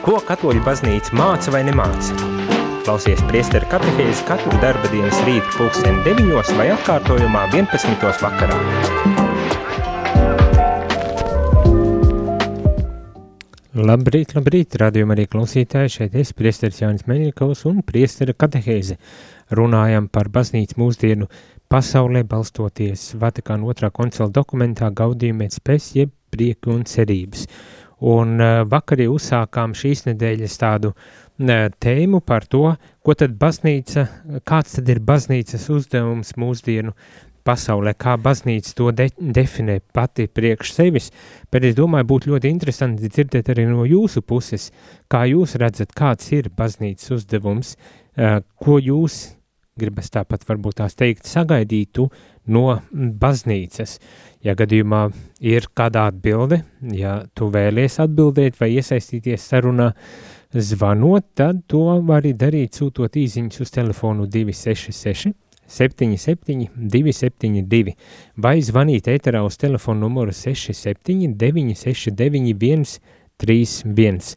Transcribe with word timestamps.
Ko 0.00 0.14
katoļu 0.24 0.62
baznīca 0.64 1.12
māca 1.12 1.52
vai 1.52 1.60
nemāca? 1.66 2.14
Klausies 2.86 3.20
priesteru 3.28 3.66
katehēzi 3.68 4.22
katru 4.24 4.56
darba 4.62 4.88
dienas 4.88 5.18
rītu 5.26 5.50
pulksteni 5.58 6.00
9 6.06 6.54
vai 6.56 6.70
atkārtojumā 6.72 7.42
11. 7.52 8.06
vakarā. 8.22 8.56
Labrīt, 13.76 14.32
labrīt, 14.38 14.78
radījumā 14.80 15.18
arī 15.18 15.26
klausītāji, 15.28 15.92
šeit 15.98 16.16
es 16.16 16.32
priesteris 16.32 16.80
Jānis 16.80 17.04
Meļikovs 17.04 17.66
un 17.68 17.82
priestera 17.84 18.32
katehēze. 18.32 18.96
Runājam 19.52 20.08
par 20.08 20.32
baznīcu 20.32 20.80
mūsdienu 20.80 21.28
pasaulē 21.68 22.24
balstoties 22.24 23.10
Vatikāna 23.20 23.68
otrā 23.68 23.92
koncila 23.92 24.32
dokumentā 24.32 24.88
gaudījumēt 24.96 25.60
spēs 25.60 25.92
jeb 25.98 26.16
prieku 26.32 26.72
un 26.72 26.88
cerības. 26.88 27.44
Un 28.00 28.38
uh, 28.40 28.62
vakarī 28.64 29.08
uzsākām 29.12 29.74
šīs 29.76 30.06
nedēļas 30.06 30.54
tādu 30.60 30.92
uh, 30.94 31.66
tēmu 31.80 32.20
par 32.24 32.46
to, 32.48 32.74
ko 33.04 33.14
tad 33.14 33.36
baznīca, 33.40 34.06
kāds 34.48 34.78
tad 34.78 34.88
ir 34.88 35.02
baznīcas 35.04 35.68
uzdevums 35.72 36.32
mūsdienu 36.40 36.94
pasaulē, 37.44 37.94
kā 37.96 38.16
baznīca 38.20 38.74
to 38.76 38.90
de 38.92 39.08
definē 39.18 39.78
pati 39.92 40.28
priekš 40.28 40.72
sevis, 40.76 41.10
bet 41.52 41.64
es 41.64 41.76
domāju, 41.76 42.08
būtu 42.12 42.32
ļoti 42.34 42.52
interesanti 42.52 43.08
dzirdēt 43.08 43.52
arī 43.52 43.66
no 43.68 43.84
jūsu 43.88 44.22
puses, 44.22 44.70
kā 45.08 45.24
jūs 45.30 45.56
redzat, 45.60 45.92
kāds 45.96 46.32
ir 46.36 46.50
baznīcas 46.56 47.16
uzdevums, 47.16 47.76
uh, 47.76 48.40
ko 48.60 48.78
jūs 48.80 49.22
gribas 49.80 50.10
tāpat 50.12 50.44
varbūt 50.48 50.80
tās 50.82 50.96
teikt, 50.98 51.28
sagaidītu 51.28 52.08
no 52.52 52.80
baznīcas. 52.92 53.98
Ja 54.44 54.54
gadījumā 54.56 55.02
ir 55.44 55.66
kāda 55.76 56.06
atbilde, 56.08 56.62
ja 56.96 57.18
tu 57.36 57.50
vēlies 57.52 57.98
atbildēt 58.00 58.56
vai 58.60 58.70
iesaistīties 58.78 59.44
sarunā, 59.50 59.90
zvanot, 60.50 61.26
tad 61.36 61.60
to 61.70 61.84
var 62.08 62.22
arī 62.22 62.32
darīt 62.34 62.80
sūtot 62.80 63.18
īziņas 63.20 63.60
uz 63.62 63.70
telefonu 63.74 64.26
266 64.26 65.34
77 65.70 66.66
272 66.74 67.94
vai 68.42 68.56
zvanīt 68.64 69.06
ēterā 69.12 69.44
uz 69.46 69.60
telefonu 69.60 70.08
numuru 70.08 70.34
67 70.34 71.36
969 71.38 72.98
131. 73.40 74.36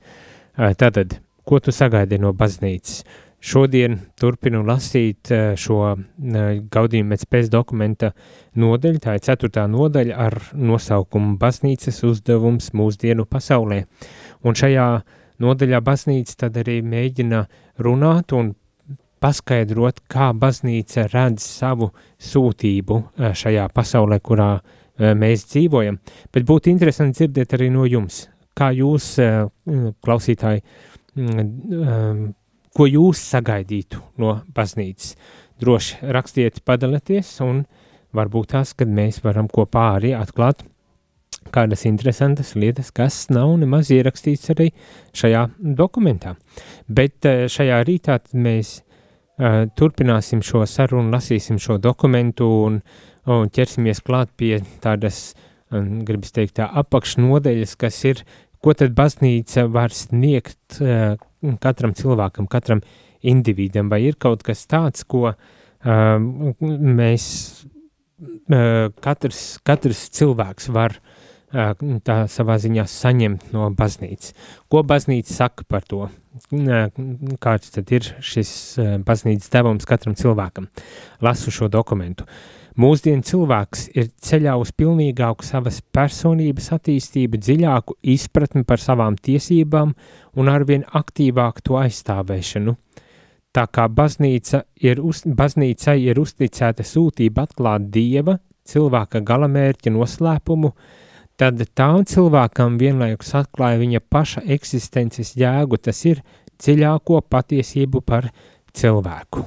Tātad, 0.79 1.17
ko 1.43 1.59
tu 1.59 1.73
sagaidi 1.75 2.19
no 2.21 2.31
baznīcas? 2.37 3.03
Šodien 3.43 3.97
turpinu 4.15 4.61
lasīt 4.63 5.27
eh, 5.35 5.57
šo 5.59 5.77
eh, 5.91 6.61
gaudījumu 6.71 7.11
pēc 7.11 7.23
pēc 7.27 7.49
dokumenta 7.51 8.13
nodaļu, 8.55 9.01
tā 9.03 9.17
ir 9.17 9.23
ceturtā 9.25 9.65
nodaļa 9.67 10.19
ar 10.25 10.37
nosaukumu 10.55 11.35
Baznīcas 11.41 11.97
uzdevums 12.07 12.71
mūsdienu 12.71 13.25
pasaulē. 13.27 13.81
Un 14.47 14.55
šajā 14.55 14.85
nodaļā 15.43 15.81
baznīca 15.83 16.37
tad 16.45 16.59
arī 16.61 16.77
mēģina 16.87 17.41
runāt 17.83 18.31
un 18.37 18.53
paskaidrot, 19.23 19.99
kā 20.07 20.29
baznīca 20.35 21.09
redz 21.11 21.43
savu 21.43 21.89
sūtību 22.23 22.99
eh, 23.03 23.33
šajā 23.35 23.67
pasaulē, 23.75 24.21
kurā 24.23 24.53
mēs 24.93 25.47
dzīvojam. 25.49 25.97
Bet 26.31 26.45
būtu 26.47 26.69
interesanti 26.69 27.23
dzirdēt 27.25 27.57
arī 27.57 27.71
no 27.73 27.83
jums, 27.89 28.27
kā 28.53 28.67
jūs, 28.77 29.07
klausītāji, 30.05 30.61
ko 32.73 32.87
jūs 32.89 33.21
sagaidītu 33.33 34.01
no 34.21 34.39
baznīcas. 34.53 35.15
Droši 35.61 36.11
rakstiet, 36.13 36.61
padalieties, 36.65 37.35
un 37.45 37.63
varbūt 38.13 38.53
tās, 38.55 38.73
kad 38.77 38.89
mēs 38.89 39.21
varam 39.23 39.47
kopā 39.51 39.93
arī 39.97 40.13
atklāt 40.17 40.65
kādas 41.53 41.85
interesantas 41.85 42.53
lietas, 42.55 42.91
kas 42.95 43.27
nav 43.33 43.51
nemaz 43.61 43.91
ierakstīts 43.93 44.51
arī 44.53 44.69
šajā 45.17 45.47
dokumentā. 45.77 46.35
Bet 46.87 47.27
eh, 47.29 47.45
šajā 47.51 47.81
rītā 47.87 48.19
mēs 48.33 48.77
uh, 48.79 49.65
turpināsim 49.77 50.43
šo 50.45 50.63
sarunu, 50.69 51.11
lasīsim 51.13 51.59
šo 51.61 51.77
dokumentu 51.83 52.47
un, 52.67 52.79
un 53.27 53.51
ķersimies 53.53 54.03
klāt 54.05 54.31
pie 54.39 54.55
tādas, 54.83 55.33
um, 55.71 56.01
gribas 56.07 56.33
teikt, 56.35 56.57
tā 56.61 56.69
apakšnodeļas, 56.83 57.75
kas 57.81 57.99
ir, 58.09 58.23
ko 58.63 58.75
tad 58.77 58.95
baznīca 58.95 59.67
var 59.71 59.93
sniegt 59.95 60.79
uh, 60.79 61.17
katram 61.63 61.95
cilvēkam, 61.97 62.47
katram 62.51 62.83
individam, 63.23 63.89
vai 63.91 64.03
ir 64.07 64.17
kaut 64.19 64.43
kas 64.45 64.65
tāds, 64.69 65.05
ko 65.07 65.29
uh, 65.31 65.37
mēs, 66.99 67.25
uh, 68.51 68.89
katrs, 69.03 69.43
katrs 69.67 70.07
cilvēks 70.17 70.71
var 70.75 70.97
uh, 70.99 71.73
tā 72.03 72.23
savā 72.31 72.57
ziņā 72.63 72.87
saņemt 72.89 73.53
no 73.55 73.69
baznīcas. 73.77 74.33
Ko 74.71 74.83
baznīca 74.87 75.33
saka 75.33 75.67
par 75.69 75.87
to? 75.87 76.09
Uh, 76.49 76.89
kāds 77.43 77.71
tad 77.75 77.93
ir 77.93 78.09
šis 78.23 78.51
uh, 78.81 78.97
baznīcas 79.05 79.53
devums 79.53 79.87
katram 79.87 80.17
cilvēkam? 80.19 80.71
Lasu 81.23 81.53
šo 81.53 81.71
dokumentu. 81.71 82.27
Uh, 82.27 82.62
Mūsdienu 82.73 83.21
cilvēks 83.21 83.83
ir 83.93 84.07
ceļā 84.25 84.55
uz 84.57 84.71
pilnīgāku 84.73 85.45
savas 85.45 85.77
personības 85.93 86.71
attīstību, 86.73 87.37
dziļāku 87.37 87.99
izpratni 88.15 88.63
par 88.65 88.81
savām 88.81 89.13
tiesībām 89.13 89.91
un 90.41 90.49
arvien 90.49 90.85
aktīvāku 90.89 91.61
to 91.69 91.77
aizstāvēšanu. 91.77 92.73
Tā 93.53 93.67
kā 93.69 93.85
baznīca 93.85 94.63
ir 94.81 95.03
uz, 95.05 95.21
baznīcai 95.21 95.99
ir 96.01 96.17
uzticēta 96.17 96.81
sūtība 96.81 97.45
atklāt 97.45 97.91
dieva, 97.93 98.39
cilvēka 98.65 99.21
galamērķa 99.21 99.93
noslēpumu, 99.93 100.73
tad 101.37 101.61
tā 101.77 101.91
cilvēkam 102.09 102.79
vienlaikus 102.81 103.35
atklāja 103.37 103.83
viņa 103.85 104.01
paša 104.09 104.47
eksistences 104.57 105.35
jēgu, 105.37 105.77
tas 105.77 106.01
ir 106.09 106.25
dziļāko 106.57 107.21
patiesību 107.29 108.01
par 108.01 108.31
cilvēku. 108.73 109.45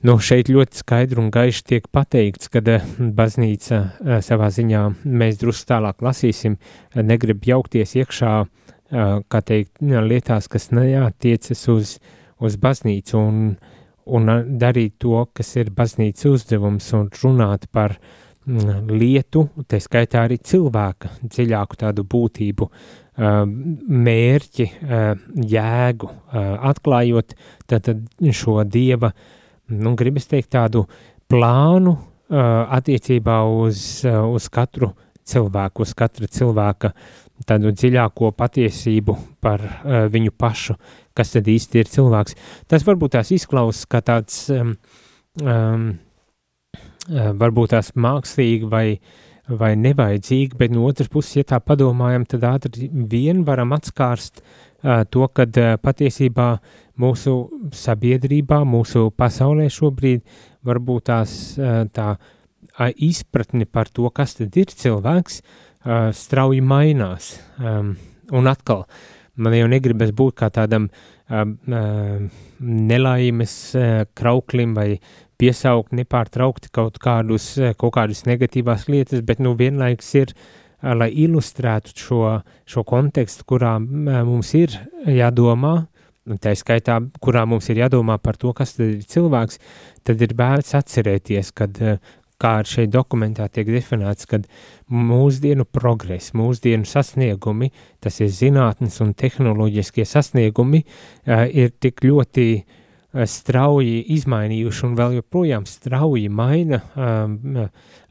Nu, 0.00 0.14
šeit 0.16 0.48
ļoti 0.48 0.78
skaidri 0.80 1.20
un 1.20 1.26
gaiši 1.28 1.64
tiek 1.68 1.88
pateikts, 1.92 2.48
ka 2.48 2.62
eh, 2.72 2.84
baznīca 3.16 3.80
eh, 3.80 4.20
savā 4.24 4.46
ziņā 4.48 4.84
mēs 5.04 5.36
drusku 5.42 5.68
tālāk 5.68 6.00
lasīsim, 6.00 6.54
eh, 6.56 7.02
negrib 7.04 7.44
jaukties 7.44 7.96
iekšā, 8.00 8.34
kā 8.90 9.38
teikt, 9.46 9.76
lietās, 9.78 10.48
kas 10.50 10.64
neatiecas 10.74 11.60
uz, 11.70 11.92
uz 12.42 12.56
baznīcu 12.58 13.20
un, 13.20 13.36
un 14.10 14.32
darīt 14.58 14.96
to, 14.98 15.20
kas 15.30 15.52
ir 15.62 15.70
baznīcas 15.70 16.26
uzdevums 16.26 16.88
un 16.98 17.06
runāt 17.20 17.68
par 17.70 17.94
lietu, 18.90 19.44
tā 19.70 19.78
skaitā 19.78 20.24
arī 20.26 20.40
cilvēka 20.42 21.12
dziļāku 21.22 21.78
tādu 21.84 22.02
būtību, 22.02 22.66
mērķi, 24.10 24.66
jēgu, 25.54 26.10
atklājot 26.72 27.36
tad 27.70 27.92
šo 28.42 28.64
dieva 28.66 29.12
nu, 29.70 29.94
gribas 29.98 30.28
teikt, 30.30 30.50
tādu 30.54 30.84
plānu 31.30 31.94
uh, 31.94 32.66
attiecībā 32.76 33.40
uz, 33.46 34.02
uh, 34.08 34.24
uz 34.30 34.48
katru 34.52 34.92
cilvēku, 35.30 35.84
uz 35.86 35.94
katra 35.96 36.28
cilvēka 36.30 36.92
tādu 37.48 37.72
dziļāko 37.72 38.32
patiesību 38.36 39.16
par 39.40 39.64
uh, 39.64 40.04
viņu 40.12 40.34
pašu, 40.36 40.76
kas 41.16 41.34
tad 41.36 41.48
īsti 41.48 41.82
ir 41.82 41.90
cilvēks. 41.90 42.36
Tas 42.68 42.84
varbūt 42.86 43.16
tās 43.16 43.32
izklausās 43.36 43.88
kā 43.90 44.02
tāds, 44.04 44.42
um, 44.54 44.74
um, 45.42 45.90
varbūt 47.08 47.72
tās 47.74 47.94
mākslīgi 47.96 48.68
vai, 48.70 48.86
vai 49.48 49.72
nevajadzīgi, 49.80 50.58
bet 50.58 50.74
no 50.74 50.84
otras 50.86 51.08
puses, 51.10 51.38
ja 51.40 51.46
tā 51.54 51.62
padomājam, 51.64 52.26
tad 52.28 52.44
ātri 52.50 52.90
vien 52.92 53.44
varam 53.48 53.72
atskārst 53.78 54.42
uh, 54.42 54.69
to, 54.82 55.26
uh, 55.26 55.76
patiesībā 55.82 56.48
mūsu 57.00 57.34
sabiedrībā, 57.76 58.62
mūsu 58.68 59.08
pasaulē 59.16 59.68
šobrīd 59.72 60.24
varbūt 60.66 61.06
tās 61.08 61.32
tā 61.96 62.08
izpratne 63.00 63.66
par 63.66 63.88
to, 63.88 64.08
kas 64.14 64.36
tad 64.38 64.56
ir 64.60 64.72
cilvēks, 64.82 65.40
strauji 66.16 66.60
mainās. 66.60 67.32
Un 67.60 68.50
atkal, 68.50 68.84
man 69.40 69.56
jau 69.56 69.68
negribas 69.72 70.12
būt 70.16 70.36
kā 70.42 70.50
tādam 70.54 70.90
nelaimes 72.60 73.56
krauklim 74.18 74.76
vai 74.76 74.90
piesaukt 75.40 75.94
nepārtraukti 75.96 76.68
kaut 76.74 76.98
kādus, 77.00 77.54
kaut 77.80 77.94
kādus 77.96 78.26
negatīvās 78.28 78.88
lietas, 78.92 79.24
bet 79.24 79.40
nu 79.40 79.54
vienlaiks 79.56 80.14
ir, 80.20 80.34
lai 80.82 81.10
ilustrētu 81.24 81.96
šo, 81.96 82.20
šo 82.68 82.84
kontekstu, 82.88 83.46
kurā 83.48 83.76
mums 83.80 84.54
ir 84.58 84.76
jādomā, 85.06 85.74
tā 86.40 86.54
skaitā, 86.56 87.00
kurā 87.22 87.44
mums 87.48 87.68
ir 87.72 87.82
jādomā 87.82 88.18
par 88.22 88.38
to, 88.40 88.52
kas 88.56 88.76
ir 88.80 89.00
cilvēks, 89.08 89.60
tad 90.06 90.22
ir 90.22 90.34
vērts 90.36 90.76
atcerēties, 90.78 91.52
kad, 91.56 91.80
kā 92.40 92.52
ar 92.62 92.68
šeit 92.68 92.92
dokumentā 92.92 93.48
tiek 93.52 93.68
definēts, 93.68 94.28
kad 94.30 94.46
mūsdienu 94.88 95.66
progress, 95.68 96.32
mūsdienu 96.36 96.88
sasniegumi, 96.88 97.70
tas 98.00 98.20
ir 98.22 98.30
zinātnes 98.32 99.00
un 99.04 99.14
tehnoloģiskie 99.18 100.06
sasniegumi, 100.08 100.84
ir 101.26 101.74
tik 101.80 102.04
ļoti 102.06 102.46
strauji 103.26 104.04
izmainījuši 104.14 104.86
un 104.86 104.96
vēl 104.98 105.18
joprojām 105.18 105.66
strauji 105.66 106.28
maina 106.30 106.78
um, 106.94 107.64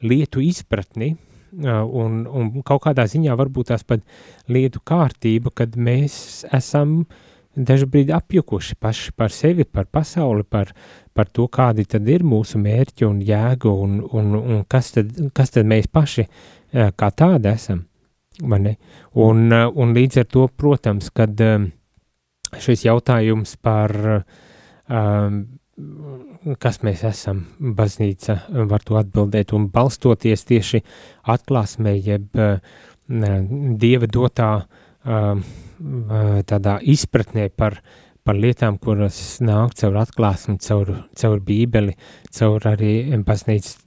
lietu 0.04 0.42
izpratni, 0.44 1.14
un, 1.52 2.22
un 2.26 2.50
kaut 2.66 2.84
kādā 2.86 3.06
ziņā 3.10 3.34
varbūt 3.38 3.72
tās 3.72 3.84
pat 3.86 4.04
lietu 4.48 4.82
kārtība, 4.86 5.52
kad 5.54 5.76
mēs 5.76 6.44
esam 6.52 7.04
dažbrīd 7.56 8.12
apjukuši 8.14 8.76
paši 8.80 9.12
par 9.18 9.34
sevi, 9.34 9.66
par 9.66 9.88
pasauli, 9.90 10.44
par, 10.46 10.70
par 11.14 11.28
to, 11.28 11.48
kādi 11.50 11.84
tad 11.90 12.08
ir 12.08 12.22
mūsu 12.24 12.60
mērķi 12.62 13.06
un 13.08 13.20
jēga 13.26 13.72
un, 13.72 13.98
un, 14.12 14.34
un 14.38 14.64
kas, 14.70 14.92
tad, 14.94 15.10
kas 15.34 15.56
tad 15.56 15.68
mēs 15.68 15.90
paši 15.90 16.26
kā 16.70 17.10
tādi 17.10 17.50
esam. 17.50 17.84
Un, 18.40 19.50
un 19.52 19.94
līdz 19.96 20.22
ar 20.22 20.28
to, 20.30 20.46
protams, 20.56 21.10
kad 21.12 21.34
šis 22.58 22.86
jautājums 22.86 23.56
par 23.60 23.92
um, 24.14 25.42
kas 26.60 26.80
mēs 26.86 27.02
esam, 27.04 27.44
baznīca 27.60 28.36
var 28.70 28.84
to 28.86 28.98
atbildēt 29.00 29.52
un 29.56 29.68
balstoties 29.72 30.46
tieši 30.48 30.82
atklāsmē, 31.28 31.94
jeb 32.00 32.30
dieva 33.80 34.08
dotā 34.10 34.50
tādā 36.50 36.76
izpratnē 36.94 37.48
par, 37.56 37.78
par 38.24 38.40
lietām, 38.40 38.78
kuras 38.80 39.40
nāk 39.44 39.74
caur 39.80 40.00
atklāsmi, 40.02 40.56
caur, 40.64 40.94
caur 41.16 41.38
bībeli, 41.44 41.96
caur 42.36 42.68
arī 42.72 42.92
baznīcas 43.26 43.78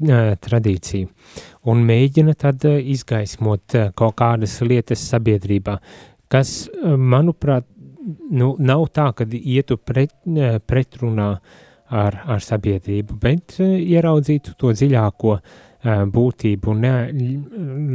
tradīciju. 0.45 1.09
Un 1.69 1.85
mēģina 1.89 2.37
tad 2.37 2.65
izgaismot 2.69 3.77
kaut 3.97 4.17
kādas 4.21 4.59
lietas 4.65 5.05
sabiedrībā, 5.09 5.77
kas, 6.33 6.55
manuprāt, 6.83 7.69
nu, 8.33 8.55
nav 8.59 8.89
tā, 8.93 9.11
ka 9.15 9.25
ietu 9.29 9.77
pret, 9.79 10.11
pretrunā 10.67 11.29
uh, 11.37 11.61
ar, 11.93 12.17
ar 12.35 12.41
sabiedrību, 12.43 13.17
bet 13.21 13.59
eh, 13.61 13.75
ieraudzītu 13.93 14.55
to 14.59 14.73
dziļāko 14.73 15.35
eh, 15.37 16.03
būtību 16.09 16.71
un 16.73 16.81
ne, 16.83 16.93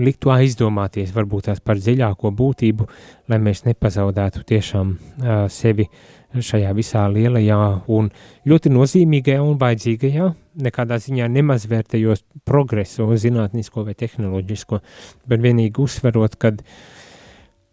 liktu 0.07 0.33
aizdomāties 0.35 1.13
varbūt 1.17 1.49
tās 1.51 1.63
par 1.65 1.81
dziļāko 1.83 2.33
būtību, 2.39 2.87
lai 3.33 3.41
mēs 3.43 3.65
nepazaudētu 3.67 4.45
tiešām 4.49 4.95
uh, 4.95 5.43
sevi 5.53 5.89
šajā 6.33 6.71
visā 6.77 7.03
lielajā 7.13 7.59
un 7.93 8.11
ļoti 8.49 8.73
nozīmīgajā 8.73 9.45
un 9.45 9.59
vajadzīgajā, 9.61 10.31
nekādā 10.65 10.99
ziņā 11.03 11.29
nemazvērtējot 11.37 12.25
progresu 12.49 13.09
zinātnisko 13.21 13.87
vai 13.89 13.97
tehnoloģisko, 13.99 14.81
bet 15.29 15.45
vienīgi 15.45 15.85
uzsverot, 15.85 16.37
kad 16.41 16.61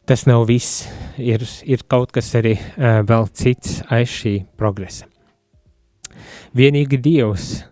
tas 0.08 0.28
nav 0.30 0.46
viss, 0.52 0.86
ir, 1.18 1.44
ir 1.68 1.84
kaut 1.90 2.16
kas 2.16 2.32
arī 2.40 2.56
vēl 2.80 3.28
cits 3.36 3.82
aiz 3.92 4.16
šī 4.22 4.38
progresa. 4.60 5.15
Vienīgi 6.56 7.00
Dievs 7.02 7.64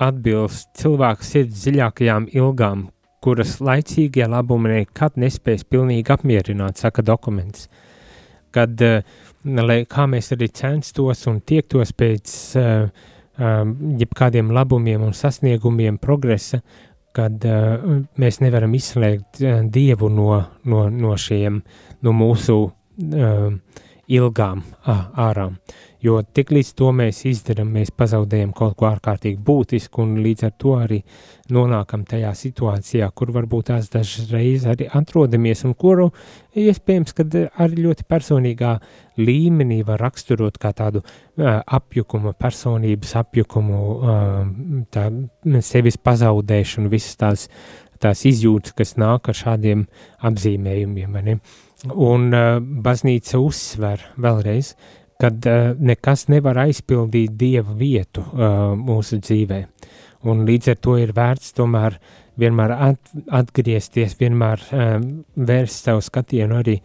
atbilst 0.00 0.70
cilvēku 0.80 1.26
sirds 1.26 1.64
dziļākajām 1.64 2.30
ilgām, 2.32 2.88
kuras 3.20 3.58
laicīgie 3.60 4.26
labumi 4.30 4.78
nekad 4.78 5.18
nespēs 5.20 5.66
pilnīgi 5.68 6.12
apmierināt, 6.14 6.80
saka 6.80 7.04
dokuments. 7.04 7.68
Kad, 8.50 8.80
eh, 8.82 9.02
lai 9.44 9.84
kā 9.84 10.06
mēs 10.10 10.32
arī 10.34 10.48
censtos 10.52 11.26
un 11.30 11.40
tiektos 11.40 11.92
pēc 11.92 12.32
uh, 12.58 12.88
uh, 12.90 13.64
jebkādiem 14.00 14.50
labumiem 14.52 15.02
un 15.02 15.14
sasniegumiem 15.16 15.98
progresa, 15.98 16.60
kad 17.16 17.42
mēs 18.22 18.38
nevaram 18.38 18.74
izslēgt 18.78 19.40
Dievu 19.74 20.10
no, 20.14 20.28
no, 20.70 20.84
no 20.94 21.16
šiem, 21.18 21.56
no 22.06 22.12
mūsu 22.14 22.58
ilgām 24.10 24.62
ārā. 24.86 25.48
Jo 26.00 26.22
tik 26.24 26.48
līdz 26.54 26.70
to 26.78 26.88
mēs 26.96 27.18
izdarām, 27.28 27.74
mēs 27.76 27.90
pazaudējam 27.92 28.54
kaut 28.56 28.78
ko 28.80 28.86
ārkārtīgi 28.88 29.36
būtisku 29.44 30.00
un 30.00 30.14
līdz 30.24 30.46
ar 30.48 30.52
to 30.56 30.72
arī 30.80 31.00
nonākam 31.52 32.06
tajā 32.08 32.30
situācijā, 32.38 33.10
kur 33.12 33.32
varbūt 33.34 33.68
tās 33.68 33.90
dažreiz 33.92 34.64
arī 34.70 34.86
atrodamies 34.96 35.66
un 35.68 35.74
kuru 35.76 36.08
iespējams, 36.56 37.12
kad 37.18 37.36
arī 37.36 37.84
ļoti 37.84 38.06
personīgā 38.08 38.70
līmenī 39.20 39.82
var 39.84 40.00
raksturot 40.00 40.56
kā 40.62 40.72
tādu 40.78 41.02
uh, 41.04 41.60
apjukumu, 41.60 42.32
personības 42.40 43.12
apjukumu, 43.20 43.80
uh, 43.98 44.86
tā 44.94 45.10
sevis 45.66 46.00
pazaudēšanu, 46.00 46.88
visas 46.88 47.20
tās, 47.20 47.44
tās 48.00 48.24
izjūtas, 48.24 48.72
kas 48.78 48.96
nāk 48.96 49.28
ar 49.28 49.36
šādiem 49.36 49.84
apzīmējumiem? 50.24 51.36
Un 51.90 52.26
uh, 52.32 52.56
baznīca 52.60 53.40
uzsver 53.40 54.08
vēlreiz, 54.20 54.72
uh, 54.72 54.96
kad 55.20 55.46
uh, 55.48 55.72
nekas 55.76 56.26
nevar 56.32 56.62
aizpildīt 56.64 57.36
dieva 57.38 57.74
vietu 57.76 58.24
uh, 58.24 58.72
mūsu 58.78 59.20
dzīvē. 59.20 59.60
Un 60.30 60.44
līdz 60.48 60.74
ar 60.74 60.80
to 60.84 60.96
ir 61.00 61.14
vērts 61.16 61.54
tomēr 61.56 61.96
vienmēr 62.40 62.74
at, 62.74 63.12
atgriezties, 63.40 64.16
vienmēr 64.20 64.62
um, 64.72 65.06
vērst 65.36 65.88
savu 65.88 66.02
skatienu 66.04 66.60
arī 66.60 66.78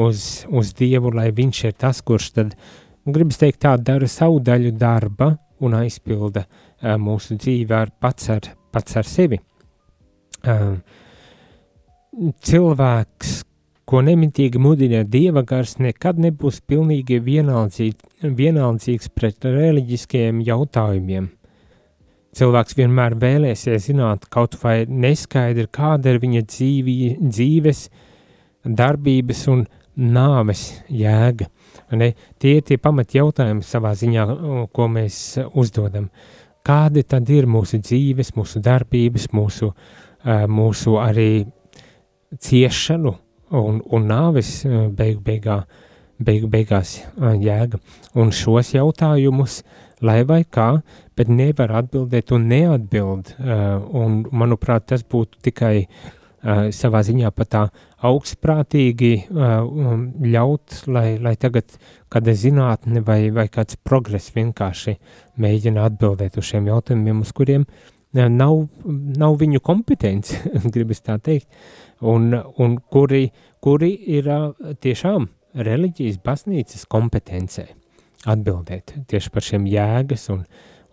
uz, 0.00 0.44
uz 0.48 0.72
Dievu, 0.78 1.12
lai 1.14 1.30
viņš 1.34 1.62
ir 1.68 1.76
tas, 1.80 2.02
kurš 2.04 2.30
tad, 2.38 2.56
gribas 3.04 3.40
teikt 3.40 3.62
tā, 3.64 3.74
dara 3.76 4.08
savu 4.08 4.40
daļu 4.44 4.74
darba 4.78 5.32
un 5.62 5.76
aizpilda 5.78 6.44
uh, 6.46 6.96
mūsu 7.00 7.36
dzīvi 7.40 7.76
ar 7.76 7.92
pats 8.00 8.30
ar, 8.32 8.52
pats 8.72 8.98
ar 9.00 9.08
sevi. 9.08 9.40
Uh, 10.42 10.76
cilvēks, 12.44 13.40
ko 13.92 14.00
nemitīgi 14.00 14.56
mudina 14.56 15.02
dieva 15.04 15.42
gars, 15.44 15.74
nekad 15.76 16.16
nebūs 16.22 16.62
pilnīgi 16.64 17.18
vienaldzīgs, 17.20 18.24
vienaldzīgs 18.24 19.10
pret 19.12 19.44
reliģiskajiem 19.44 20.38
jautājumiem. 20.46 21.26
Cilvēks 22.32 22.78
vienmēr 22.78 23.12
vēlēsies 23.20 23.90
zināt 23.90 24.24
kaut 24.32 24.56
vai 24.62 24.86
neskaidri, 24.88 25.66
kāda 25.68 26.14
ir 26.14 26.22
viņa 26.22 26.40
dzīvi, 26.48 26.94
dzīves, 27.20 27.82
darbības 28.80 29.42
un 29.52 29.66
nāves 30.00 30.62
jēga. 30.88 31.50
Ne? 32.00 32.14
Tie 32.40 32.54
ir 32.62 32.64
tie 32.64 32.78
pamat 32.80 33.12
jautājumi 33.12 33.66
savā 33.66 33.92
ziņā, 33.98 34.24
ko 34.72 34.86
mēs 34.88 35.18
uzdodam. 35.52 36.06
Kādi 36.64 37.02
tad 37.04 37.28
ir 37.28 37.44
mūsu 37.50 37.82
dzīves, 37.84 38.32
mūsu 38.38 38.62
darbības, 38.64 39.28
mūsu, 39.36 39.68
mūsu 40.48 40.96
arī 41.02 41.44
ciešanu, 42.40 43.12
un, 43.58 43.80
un 43.92 44.08
nāves 44.08 44.62
eh, 44.66 44.86
beig, 44.96 45.20
beigā, 45.24 45.62
beig, 46.22 46.48
beigās 46.52 46.98
eh, 47.02 47.36
jēga. 47.42 47.80
Un 48.18 48.32
šos 48.34 48.72
jautājumus, 48.76 49.60
lai 50.02 50.22
vai 50.28 50.42
kā, 50.44 50.82
bet 51.16 51.30
nevar 51.30 51.76
atbildēt 51.82 52.32
un 52.34 52.48
neatbild. 52.50 53.34
Eh, 53.38 53.62
un, 54.02 54.22
manuprāt, 54.32 54.88
tas 54.92 55.06
būtu 55.06 55.42
tikai 55.50 55.76
savā 56.74 57.04
ziņā 57.06 57.28
pat 57.30 57.48
tā 57.54 57.60
augstprātīgi 58.02 59.10
ļaut, 59.30 60.80
lai, 60.90 61.04
lai 61.22 61.36
tagad 61.38 61.76
kāda 62.10 62.34
zinātne 62.34 62.98
vai, 63.06 63.28
vai 63.30 63.44
kāds 63.46 63.78
progress 63.78 64.32
vienkārši 64.34 64.96
mēģina 65.38 65.84
atbildēt 65.86 66.40
uz 66.42 66.48
šiem 66.48 66.66
jautājumiem, 66.66 67.20
uz 67.22 67.30
kuriem 67.30 67.62
nav, 68.18 68.64
nav 69.22 69.38
viņu 69.38 69.62
kompetence, 69.62 70.42
gribas 70.74 71.06
tā 71.06 71.20
teikt 71.22 71.46
un, 72.02 72.32
un 72.58 72.76
kuri, 72.90 73.28
kuri 73.62 73.92
ir 74.16 74.28
tiešām 74.82 75.28
reliģijas 75.54 76.20
baznīcas 76.24 76.86
kompetencē 76.90 77.66
atbildēt 78.30 78.94
tieši 79.10 79.32
par 79.34 79.46
šiem 79.46 79.66
jēgas 79.70 80.28
un, 80.34 80.44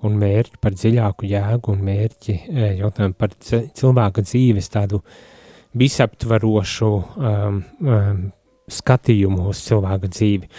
un 0.05 0.17
mērķi, 0.19 0.59
par 0.61 0.75
dziļāku 0.77 1.29
jēgu 1.29 1.75
un 1.75 1.85
mērķi, 1.85 2.37
jautājumu 2.79 3.17
par 3.19 3.35
cilvēka 3.43 4.25
dzīves 4.25 4.71
tādu 4.73 5.03
visaptvarošu 5.77 6.89
um, 6.89 7.61
um, 7.85 8.21
skatījumu 8.69 9.49
uz 9.51 9.61
cilvēka 9.67 10.09
dzīvi. 10.09 10.49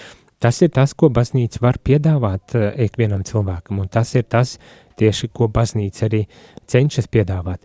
Tas 0.40 0.56
ir 0.64 0.70
tas, 0.72 0.94
ko 0.96 1.10
baznīca 1.12 1.60
var 1.60 1.76
piedāvāt 1.84 2.54
ikvienam 2.80 3.26
cilvēkam, 3.28 3.82
un 3.82 3.90
tas 3.92 4.14
ir 4.16 4.24
tas 4.24 4.54
tieši, 5.00 5.28
ko 5.36 5.50
baznīca 5.52 6.06
arī 6.06 6.22
cenšas 6.70 7.10
piedāvāt. 7.12 7.60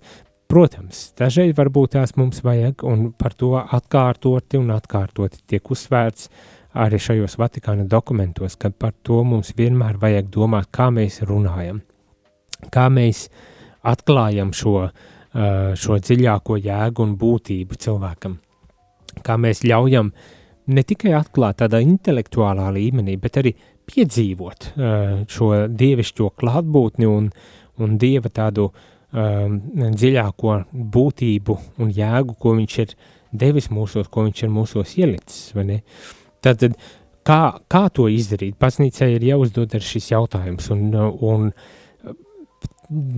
Protams, 0.45 1.07
dažreiz 1.17 1.55
varbūt 1.57 1.95
tās 1.95 2.13
mums 2.19 2.43
vajag, 2.45 2.83
un 2.85 3.07
par 3.17 3.33
to 3.33 3.55
atkārtoti 3.57 4.59
un 4.59 4.69
atkārtoti 4.75 5.41
tiek 5.49 5.71
uzsvērts 5.73 6.29
arī 6.85 6.99
šajos 7.01 7.37
Vatikāna 7.41 7.87
dokumentos, 7.89 8.57
ka 8.59 8.69
par 8.69 8.93
to 9.01 9.23
mums 9.25 9.55
vienmēr 9.57 9.97
vajag 9.97 10.29
domāt, 10.29 10.69
kā 10.75 10.91
mēs 10.93 11.23
runājam, 11.25 11.81
kā 12.69 12.85
mēs 12.93 13.25
atklājam 13.89 14.53
šo, 14.53 14.77
šo 15.81 15.99
dziļāko 16.05 16.61
jēgu 16.61 17.07
un 17.07 17.17
būtību 17.17 17.81
cilvēkam, 17.81 18.37
kā 19.25 19.41
mēs 19.41 19.65
ļaujam 19.65 20.13
ne 20.69 20.83
tikai 20.85 21.17
atklāt 21.17 21.63
tādā 21.63 21.81
intelektuālā 21.81 22.69
līmenī, 22.75 23.17
bet 23.17 23.41
arī 23.41 23.57
piedzīvot 23.89 24.73
šo 25.29 25.53
dievišķo 25.73 26.35
klātbūtni 26.37 27.09
un, 27.09 27.31
un 27.81 27.97
dieva 28.01 28.29
tādu 28.29 28.69
uh, 28.69 28.91
um, 29.15 29.57
dziļāko 29.95 30.57
būtību 30.95 31.57
un 31.81 31.93
jēgu, 31.95 32.35
ko 32.39 32.55
viņš 32.59 32.77
ir 32.83 32.93
devis 33.35 33.71
mūsos, 33.73 34.09
ko 34.11 34.27
viņš 34.27 34.43
ir 34.45 34.53
mūsos 34.53 34.95
ielicis. 34.99 35.81
Tad, 36.45 36.67
kā, 37.25 37.39
kā 37.71 37.83
to 37.93 38.07
izdarīt? 38.11 38.59
Baznīcai 38.61 39.15
ir 39.15 39.27
jāuzdod 39.31 39.75
ar 39.75 39.83
šis 39.83 40.11
jautājums, 40.13 40.69
un, 40.75 40.87
un 41.25 41.49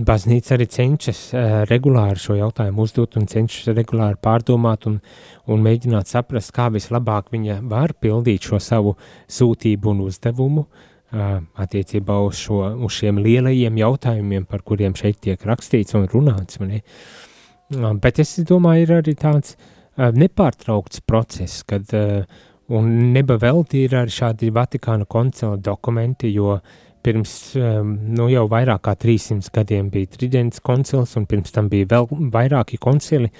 baznīca 0.08 0.54
arī 0.56 0.64
cenšas 0.72 1.22
uh, 1.34 1.48
regulāri 1.68 2.20
šo 2.22 2.38
jautājumu 2.38 2.86
uzdot 2.86 3.18
un 3.20 3.26
cenšas 3.28 3.74
regulāri 3.76 4.16
pārdomāt 4.24 4.86
un, 4.88 4.96
un 5.44 5.64
mēģināt 5.64 6.08
saprast, 6.08 6.54
kā 6.56 6.70
vislabāk 6.72 7.28
viņa 7.34 7.60
var 7.68 7.92
pildīt 8.00 8.48
šo 8.48 8.62
savu 8.64 8.94
sūtību 9.28 9.92
un 9.92 10.06
uzdevumu 10.06 10.64
uh, 10.64 10.86
attiecībā 11.08 12.18
uz, 12.26 12.36
šo, 12.42 12.60
uz 12.84 12.98
šiem 12.98 13.20
lielajiem 13.24 13.78
jautājumiem, 13.80 14.44
par 14.48 14.60
kuriem 14.66 14.96
šeit 14.98 15.20
tiek 15.24 15.44
rakstīts 15.48 15.96
un 15.96 16.04
runāts. 16.10 16.60
Man, 16.60 16.74
uh, 16.78 17.94
bet 18.02 18.20
es 18.20 18.36
domāju, 18.48 18.84
ir 18.84 18.94
arī 18.98 19.16
tāds 19.16 19.54
uh, 19.56 20.10
nepārtraukts 20.12 21.00
process, 21.08 21.62
kad 21.68 21.88
uh, 21.96 22.26
un 22.68 22.92
neba 23.14 23.38
velti 23.40 23.86
ir 23.86 23.96
arī 24.02 24.12
šādi 24.12 24.52
Vatikāna 24.52 25.08
koncila 25.08 25.56
dokumenti, 25.56 26.28
jo 26.34 26.58
uh, 26.58 26.76
pirms 27.08 27.32
nu, 27.54 28.26
jau 28.30 28.44
vairāk 28.50 28.82
kā 28.84 28.94
300 28.98 29.52
gadiem 29.54 29.88
bija 29.92 30.10
Tridents 30.12 30.62
koncils, 30.64 31.14
un 31.18 31.26
pirms 31.30 31.54
tam 31.54 31.70
bija 31.72 31.88
vēl 31.92 32.08
vairāki 32.34 32.78
koncili, 32.82 33.30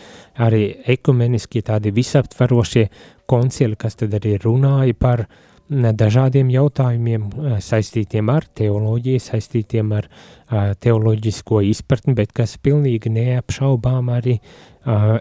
arī 0.45 0.63
ekumeniski 0.95 1.63
tādi 1.67 1.93
visaptvarošie 1.95 2.87
koncili, 3.29 3.77
kas 3.77 3.99
tad 4.01 4.17
arī 4.19 4.37
runāja 4.43 4.97
par 4.99 5.27
dažādiem 5.69 6.51
jautājumiem 6.53 7.29
uh, 7.29 7.57
saistītiem 7.63 8.31
ar 8.33 8.47
teoloģiju, 8.57 9.21
saistītiem 9.21 9.93
ar 9.97 10.09
uh, 10.09 10.73
teoloģisko 10.81 11.63
izpratni, 11.69 12.17
bet 12.19 12.33
kas 12.37 12.57
pilnīgi 12.63 13.13
neapšaubām 13.13 14.13
arī 14.15 14.39
uh, 14.41 15.19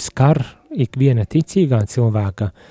skar 0.00 0.44
ikviena 0.72 1.26
ticīgā 1.28 1.82
cilvēka 1.92 2.48
uh, 2.48 2.70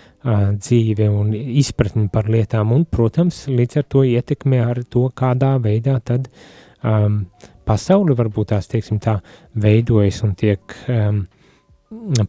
dzīve 0.58 1.10
un 1.10 1.34
izpratni 1.34 2.08
par 2.14 2.30
lietām, 2.30 2.74
un, 2.76 2.86
protams, 2.86 3.46
līdz 3.50 3.82
ar 3.82 3.88
to 3.90 4.04
ietekmē 4.08 4.62
ar 4.66 4.84
to, 4.90 5.08
kādā 5.16 5.56
veidā 5.62 6.00
tad 6.06 6.30
um, 6.84 7.24
pasauli 7.66 8.18
varbūt 8.18 8.54
tās, 8.54 8.70
teiksim 8.72 9.00
tā, 9.02 9.20
veidojas 9.54 10.22
un 10.26 10.36
tiek 10.38 10.78
um, 10.90 11.24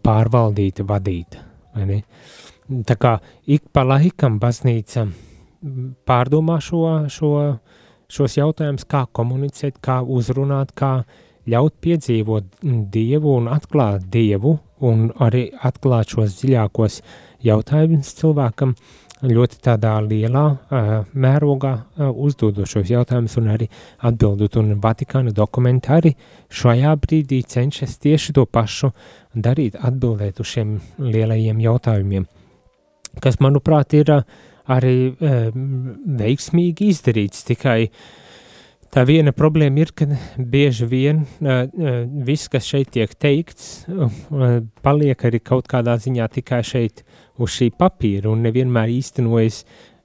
pārvaldīta, 0.02 0.86
vadīta, 0.88 1.44
vai 1.76 1.88
ne? 1.88 2.00
Tā 2.88 2.96
kā 2.96 3.16
ik 3.50 3.68
pa 3.72 3.84
laikam 3.84 4.38
baznīca 4.42 5.06
pārdomā 6.08 6.58
šo, 6.62 6.82
šo, 7.12 7.32
šos 8.10 8.38
jautājumus, 8.38 8.86
kā 8.88 9.04
komunicēt, 9.12 9.78
kā 9.84 10.00
uzrunāt, 10.02 10.72
kā 10.78 11.02
ļaut 11.50 11.74
piedzīvot 11.82 12.62
Dievu 12.94 13.36
un 13.40 13.50
atklāt 13.50 14.06
Dievu 14.12 14.56
un 14.82 15.10
arī 15.22 15.48
atklāt 15.62 16.14
šos 16.14 16.38
dziļākos 16.40 17.00
jautājums 17.42 18.14
cilvēkam 18.18 18.74
ļoti 19.22 19.58
tādā 19.62 19.94
lielā 20.02 20.44
mērogā 21.14 21.72
uh, 21.78 22.10
uzdodot 22.10 22.66
šos 22.66 22.90
jautājumus 22.90 23.36
un 23.38 23.50
arī 23.54 23.68
atbildot, 24.02 24.56
un 24.58 24.74
Vatikāna 24.82 25.30
dokumenti 25.34 25.92
arī 25.94 26.14
šajā 26.50 26.94
brīdī 27.04 27.42
cenšas 27.46 27.98
tieši 28.02 28.34
to 28.38 28.46
pašu 28.46 28.90
darīt, 29.34 29.78
atbildēt 29.78 30.42
uz 30.42 30.54
šiem 30.56 30.74
lielajiem 30.98 31.62
jautājumiem, 31.62 32.26
kas, 33.20 33.40
manuprāt, 33.42 33.92
ir 33.98 34.14
arī 34.72 34.96
veiksmīgi 35.20 36.92
izdarīts, 36.94 37.44
tikai 37.48 37.80
Tā 38.92 39.06
viena 39.08 39.32
problēma 39.32 39.80
ir, 39.80 39.90
ka 39.96 40.04
bieži 40.36 40.84
vien 40.84 41.22
viss, 42.26 42.50
kas 42.52 42.66
šeit 42.68 42.90
tiek 42.92 43.14
teikts, 43.16 43.86
paliek 44.84 45.24
arī 45.24 45.40
kaut 45.40 45.70
kādā 45.70 45.94
ziņā 45.96 46.26
tikai 46.34 46.60
šeit 46.60 47.00
uz 47.40 47.54
šī 47.54 47.70
papīra 47.72 48.28
un 48.28 48.44
nevienmēr 48.44 48.92
īstenojas 48.92 49.62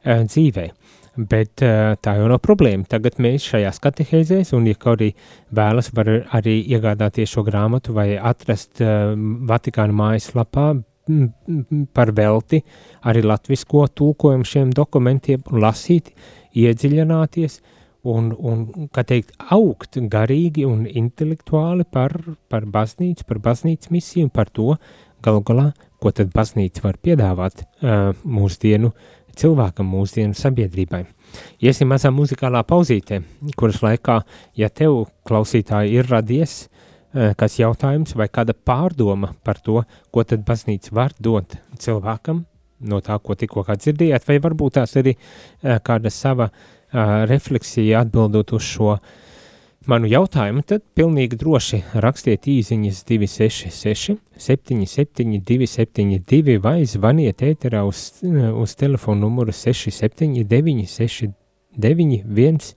dzīvē. 0.08 0.70
Bet 1.18 1.60
tā 1.60 2.14
jau 2.16 2.32
nav 2.32 2.40
problēma. 2.46 2.88
Tagad 2.88 3.20
mēs 3.20 3.50
šajās 3.52 3.84
katehēzēs, 3.84 4.54
un, 4.56 4.72
ja 4.72 4.80
kaut 4.80 5.02
arī 5.02 5.12
vēlas, 5.52 5.92
var 5.98 6.14
arī 6.40 6.62
iegādāties 6.72 7.34
šo 7.34 7.44
grāmatu 7.44 7.92
vai 7.98 8.14
atrast 8.16 8.80
Vatikāna 8.80 10.00
mājaslapā 10.00 10.70
par 11.94 12.12
velti 12.16 12.62
arī 13.08 13.24
latvisko 13.26 13.88
tulkojumu 13.96 14.48
šiem 14.48 14.72
dokumentiem, 14.76 15.44
lasīt, 15.52 16.12
iedziļināties, 16.58 17.60
un, 18.08 18.32
un 18.38 18.88
kā 18.94 19.04
teikt, 19.08 19.36
augt 19.54 20.00
garīgi 20.12 20.66
un 20.68 20.86
intelektuāli 20.88 21.88
par, 21.92 22.16
par 22.52 22.68
baznīcu, 22.72 23.28
par 23.28 23.42
baznīcas 23.44 23.92
misiju 23.94 24.28
un 24.28 24.34
par 24.34 24.52
to, 24.54 24.76
galu 25.24 25.44
galā, 25.46 25.70
ko 26.02 26.14
tad 26.14 26.32
baznīca 26.34 26.84
var 26.86 27.00
piedāvāt 27.04 27.64
uh, 27.64 28.12
mūsdienu 28.24 28.94
cilvēkam, 29.38 29.90
mūsdienu 29.94 30.38
sabiedrībai. 30.38 31.04
Iesim 31.62 31.90
mazā 31.92 32.10
muzikālā 32.14 32.64
pauzītē, 32.66 33.22
kuras 33.60 33.84
laikā, 33.86 34.22
ja 34.58 34.70
tev 34.70 35.04
klausītāji 35.28 36.00
ir 36.00 36.10
radies, 36.10 36.64
uh, 36.66 36.77
kas 37.14 37.60
jautājums 37.60 38.16
vai 38.20 38.28
kāda 38.28 38.54
pārdoma 38.54 39.32
par 39.44 39.62
to, 39.64 39.82
ko 40.12 40.24
tad 40.28 40.44
baznīca 40.46 40.94
var 40.94 41.16
dot 41.24 41.56
cilvēkam, 41.80 42.44
no 42.80 43.00
tā, 43.02 43.18
ko 43.24 43.36
tikko 43.38 43.64
dzirdējāt, 43.68 44.28
vai 44.28 44.40
varbūt 44.44 44.78
tās 44.78 44.98
arī 45.00 45.16
uh, 45.16 45.78
kāda 45.84 46.12
sava 46.14 46.50
uh, 46.52 47.24
refleksija 47.30 48.04
atbildot 48.04 48.54
uz 48.58 48.68
šo 48.68 48.98
manu 49.88 50.10
jautājumu, 50.12 50.64
tad 50.68 50.84
pilnīgi 50.98 51.40
droši 51.40 51.80
rakstiet 52.04 52.48
īsiņas 52.52 53.04
266, 53.08 54.18
77, 54.48 55.40
272 55.48 56.58
vai 56.64 56.82
zvaniet 56.86 57.44
ēterā 57.46 57.86
uz, 57.88 58.10
uz 58.24 58.76
telefonu 58.80 59.28
numuru 59.28 59.56
679, 59.56 60.84
69, 60.92 62.22
1, 62.28 62.72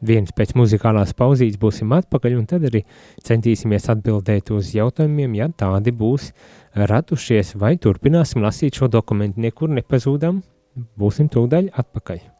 1. 0.00 0.32
Pēc 0.36 0.54
muzikālās 0.58 1.12
pauzītes 1.16 1.60
būsim 1.60 1.92
atpakaļ 1.96 2.38
un 2.38 2.48
tad 2.50 2.66
arī 2.70 2.84
centīsimies 3.26 3.90
atbildēt 3.92 4.52
uz 4.56 4.72
jautājumiem, 4.76 5.38
ja 5.40 5.50
tādi 5.52 5.92
būs 5.92 6.32
radušies, 6.74 7.54
vai 7.60 7.76
turpināsim 7.76 8.44
lasīt 8.44 8.80
šo 8.80 8.90
dokumentu, 8.92 9.42
nekur 9.44 9.72
nepazūdam, 9.76 10.42
būsim 11.00 11.28
tūdaļ 11.32 11.72
atpakaļ. 11.84 12.39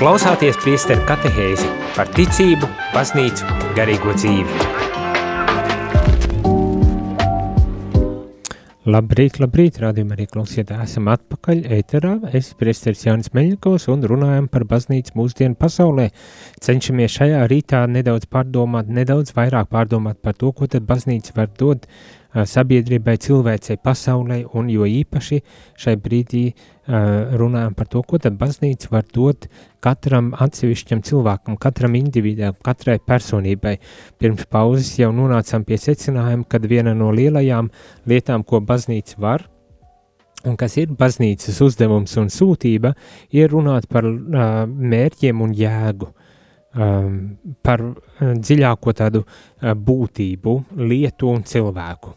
Klausāties 0.00 0.56
priesteru 0.56 1.02
katehēzi 1.04 1.66
par 1.92 2.08
ticību, 2.16 2.64
baznīcu, 2.94 3.44
garīgo 3.76 4.14
dzīvi. 4.16 4.54
Labrīt, 8.88 9.36
labrīt, 9.42 9.76
rādījumā 9.82 10.16
arī 10.16 10.24
klausietāji, 10.30 10.86
esam 10.88 11.10
atpakaļ 11.12 11.60
ēterā. 11.76 12.14
Es 12.32 12.48
priesteris 12.56 13.04
Jānis 13.04 13.28
Meļņikovs 13.36 13.90
un 13.92 14.06
runājam 14.08 14.48
par 14.48 14.64
baznīcu 14.70 15.18
mūsdienu 15.20 15.58
pasaulē. 15.60 16.08
Cenšamies 16.64 17.18
šajā 17.18 17.44
rītā 17.52 17.82
nedaudz 17.92 18.24
pārdomāt, 18.32 18.88
nedaudz 18.88 19.36
vairāk 19.36 19.68
pārdomāt 19.68 20.22
par 20.24 20.32
to, 20.40 20.54
ko 20.56 20.64
tad 20.64 20.88
baznīca 20.88 21.36
var 21.36 21.52
dot 21.60 21.84
sabiedrībai, 22.34 23.16
cilvēcei, 23.20 23.78
pasaulē, 23.82 24.42
un 24.56 24.70
jo 24.70 24.86
īpaši 24.86 25.40
šai 25.80 25.96
brīdī 26.00 26.44
uh, 26.50 27.36
runājam 27.40 27.74
par 27.74 27.90
to, 27.90 28.02
ko 28.06 28.20
tad 28.22 28.38
baznīca 28.38 28.90
var 28.92 29.06
dot 29.10 29.48
katram 29.82 30.32
atsevišķam 30.38 31.02
cilvēkam, 31.06 31.58
katram 31.60 31.96
individam, 31.98 32.54
katrai 32.64 32.98
personībai. 33.02 33.76
Pirms 34.20 34.46
pauzes 34.50 34.92
jau 35.00 35.10
nonācām 35.14 35.66
pie 35.66 35.80
secinājuma, 35.80 36.46
ka 36.48 36.62
viena 36.62 36.94
no 36.94 37.10
lielajām 37.14 37.72
lietām, 38.10 38.44
ko 38.44 38.62
baznīca 38.62 39.18
var, 39.18 39.48
un 40.46 40.56
kas 40.60 40.78
ir 40.80 40.94
baznīcas 40.96 41.58
uzdevums 41.66 42.16
un 42.20 42.30
sūtība, 42.32 42.94
ir 43.34 43.50
runāt 43.52 43.90
par 43.90 44.06
uh, 44.06 44.64
mērķiem 44.66 45.42
un 45.42 45.56
jēgu 45.56 46.14
par 46.70 47.82
dziļāko 48.20 48.92
tādu 48.94 49.24
uh, 49.24 49.72
būtību, 49.74 50.56
lietu 50.78 51.30
un 51.32 51.42
cilvēku. 51.42 52.14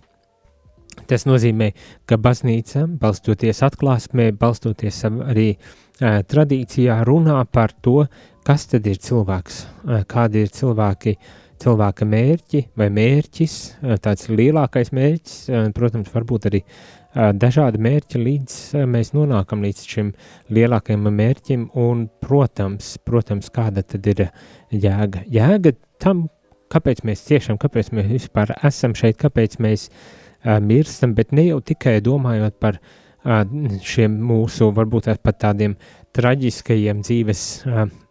Tas 1.10 1.26
nozīmē, 1.26 1.72
ka 2.06 2.20
baznīca, 2.22 2.86
balstoties 3.02 3.64
atklāsmē, 3.66 4.30
balstoties 4.38 5.02
arī 5.10 5.48
uh, 5.56 6.22
tradīcijā, 6.22 7.00
runā 7.08 7.40
par 7.50 7.74
to, 7.82 8.04
kas 8.46 8.68
tad 8.70 8.86
ir 8.88 9.02
cilvēks, 9.02 9.64
uh, 9.64 10.04
kādi 10.10 10.46
ir 10.46 10.54
cilvēki, 10.54 11.16
cilvēka 11.64 12.06
mērķi 12.06 12.66
vai 12.78 12.92
mērķis, 12.94 13.56
uh, 13.82 13.96
tāds 13.98 14.30
lielākais 14.30 14.94
mērķis, 14.94 15.40
uh, 15.50 15.72
protams, 15.74 16.14
varbūt 16.14 16.52
arī 16.52 16.62
uh, 16.62 17.03
dažādi 17.14 17.82
mērķi, 17.84 18.22
līdz 18.22 18.56
uh, 18.74 18.86
mēs 18.90 19.14
nonākam 19.14 19.64
līdz 19.66 19.84
šim 19.90 20.12
lielākajam 20.54 21.10
mērķim, 21.14 21.68
un, 21.80 22.08
protams, 22.24 22.96
protams, 23.06 23.52
kāda 23.54 23.84
tad 23.86 24.10
ir 24.10 24.26
jēga. 24.72 25.24
Jēga 25.32 25.76
tam, 26.02 26.28
kāpēc 26.74 27.04
mēs 27.08 27.26
ciešam, 27.28 27.60
kāpēc 27.62 27.94
mēs 27.94 28.10
vispār 28.12 28.56
esam 28.64 28.96
šeit, 28.98 29.20
kāpēc 29.22 29.60
mēs 29.64 29.90
uh, 29.90 30.60
mirstam, 30.64 31.14
bet 31.18 31.32
ne 31.32 31.50
jau 31.52 31.62
tikai 31.62 32.00
domājot 32.04 32.60
par 32.60 32.82
šiem 33.24 34.18
mūsu, 34.20 34.68
varbūt 34.76 35.06
pat 35.24 35.38
tādiem 35.40 35.78
traģiskajiem 36.12 37.06
dzīves 37.06 37.44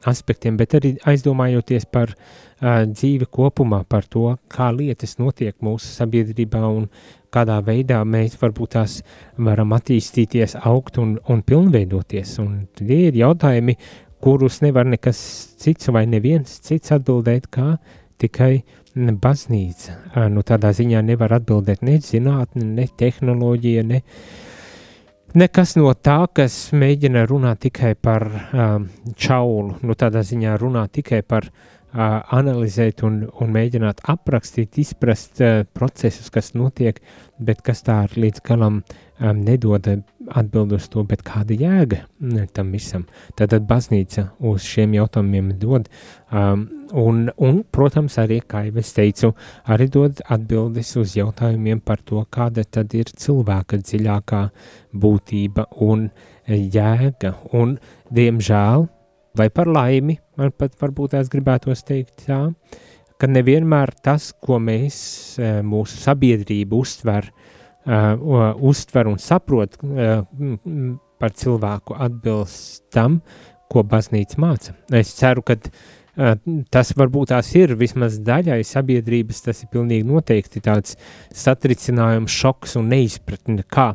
aspektiem, 0.09 0.57
bet 0.57 0.73
arī 0.79 0.95
aizdomājoties 1.05 1.85
par 1.93 2.15
dzīvi 2.63 3.27
kopumā, 3.31 3.83
par 3.89 4.07
to, 4.07 4.37
kā 4.51 4.71
lietas 4.75 5.17
notiek 5.19 5.57
mūsu 5.65 5.91
sabiedrībā 5.91 6.63
un 6.69 6.87
kādā 7.33 7.59
veidā 7.65 8.03
mēs 8.05 8.37
varbūt 8.41 8.75
tās 8.77 9.01
varam 9.39 9.73
attīstīties, 9.75 10.57
augt 10.69 11.01
un, 11.03 11.17
un 11.29 11.43
pilnveidoties. 11.43 12.37
Un 12.43 12.67
tie 12.79 13.09
ir 13.09 13.19
jautājumi, 13.19 13.77
kurus 14.23 14.61
nevar 14.63 14.87
nekas 14.87 15.19
cits 15.59 15.91
vai 15.91 16.05
neviens 16.07 16.61
cits 16.63 16.95
atbildēt, 16.95 17.51
kā 17.51 17.75
tikai 18.23 18.63
baznīca. 18.95 19.97
Nu, 20.31 20.45
tādā 20.47 20.71
ziņā 20.77 21.03
nevar 21.03 21.39
atbildēt 21.41 21.83
ne 21.83 21.99
zinātne, 22.05 22.69
ne 22.77 22.87
tehnoloģija, 22.87 23.85
ne 23.89 24.03
nekas 25.35 25.75
no 25.81 25.91
tā, 25.97 26.21
kas 26.37 26.69
mēģina 26.77 27.25
runāt 27.27 27.65
tikai 27.65 27.95
par 27.97 28.29
um, 28.29 28.89
čaulu. 29.17 29.81
Nu, 29.83 29.97
tādā 29.99 30.21
ziņā 30.29 30.59
runā 30.61 30.85
tikai 30.93 31.23
par 31.25 31.49
uh, 31.49 31.82
analizēt 31.93 33.03
un, 33.05 33.23
un 33.41 33.53
mēģināt 33.53 34.01
aprakstīt, 34.09 34.79
izprast 34.81 35.43
uh, 35.45 35.63
procesus, 35.77 36.31
kas 36.33 36.53
notiek, 36.57 37.01
bet 37.43 37.61
kas 37.65 37.83
tā 37.85 37.99
līdz 38.17 38.41
galam 38.47 38.81
um, 38.81 39.43
nedod 39.43 39.87
atbild 40.33 40.73
uz 40.73 40.89
to, 40.89 41.05
kāda 41.05 41.57
jēga 41.59 42.03
tam 42.55 42.73
visam. 42.73 43.05
Tātad 43.37 43.67
baznīca 43.69 44.31
uz 44.39 44.65
šiem 44.65 44.95
jautājumiem 44.97 45.53
dod, 45.61 45.91
um, 46.31 46.65
un, 46.93 47.27
un, 47.37 47.61
protams, 47.75 48.17
arī, 48.23 48.41
kā 48.47 48.65
jau 48.69 48.79
es 48.81 48.95
teicu, 48.97 49.35
arī 49.67 49.91
dod 49.93 50.23
atbildes 50.33 50.95
uz 51.01 51.17
jautājumiem 51.19 51.83
par 51.85 52.01
to, 52.01 52.25
kāda 52.31 52.65
tad 52.65 52.95
ir 52.97 53.13
cilvēka 53.13 53.83
dziļākā 53.83 54.43
būtība 55.05 55.69
un 55.85 56.09
jēga, 56.49 57.37
un, 57.53 57.77
diemžēl, 58.13 58.89
vai 59.39 59.49
par 59.51 59.71
laimi, 59.71 60.19
man 60.39 60.53
pat 60.57 60.75
varbūt 60.81 61.17
es 61.21 61.31
gribētos 61.33 61.85
teikt 61.89 62.27
tā, 62.27 62.41
ka 63.21 63.31
nevienmēr 63.31 63.95
tas, 64.03 64.33
ko 64.43 64.59
mēs, 64.63 64.97
mūsu 65.67 66.01
sabiedrība 66.03 66.75
uztver, 66.77 67.29
uh, 67.87 68.53
uztver 68.59 69.11
un 69.11 69.21
saprot 69.23 69.79
uh, 69.87 70.25
par 71.23 71.35
cilvēku 71.39 71.97
atbilst 72.03 72.89
tam, 72.95 73.21
ko 73.71 73.85
baznīca 73.89 74.41
māca. 74.43 74.75
Es 74.93 75.15
ceru, 75.17 75.45
ka 75.47 75.57
tas 76.73 76.93
varbūt 76.99 77.31
tās 77.33 77.49
ir 77.57 77.73
vismaz 77.81 78.19
daļai 78.21 78.61
sabiedrības, 78.69 79.43
tas 79.47 79.63
ir 79.65 79.71
pilnīgi 79.73 80.05
noteikti 80.09 80.61
tāds 80.65 80.99
satricinājums, 81.33 82.35
šoks 82.43 82.77
un 82.81 82.91
neizpratne, 82.93 83.65
kā 83.65 83.93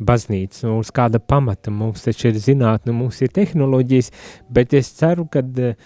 baznīca, 0.00 0.64
nu, 0.66 0.78
uz 0.80 0.90
kāda 0.94 1.20
pamata. 1.22 1.70
Mums 1.70 2.06
taču 2.06 2.30
ir 2.30 2.40
zinātne, 2.42 2.94
mums 2.96 3.20
ir 3.22 3.30
tehnoloģijas, 3.36 4.10
bet 4.50 4.74
es 4.74 4.90
ceru, 4.98 5.28
ka 5.30 5.44
uh, 5.44 5.76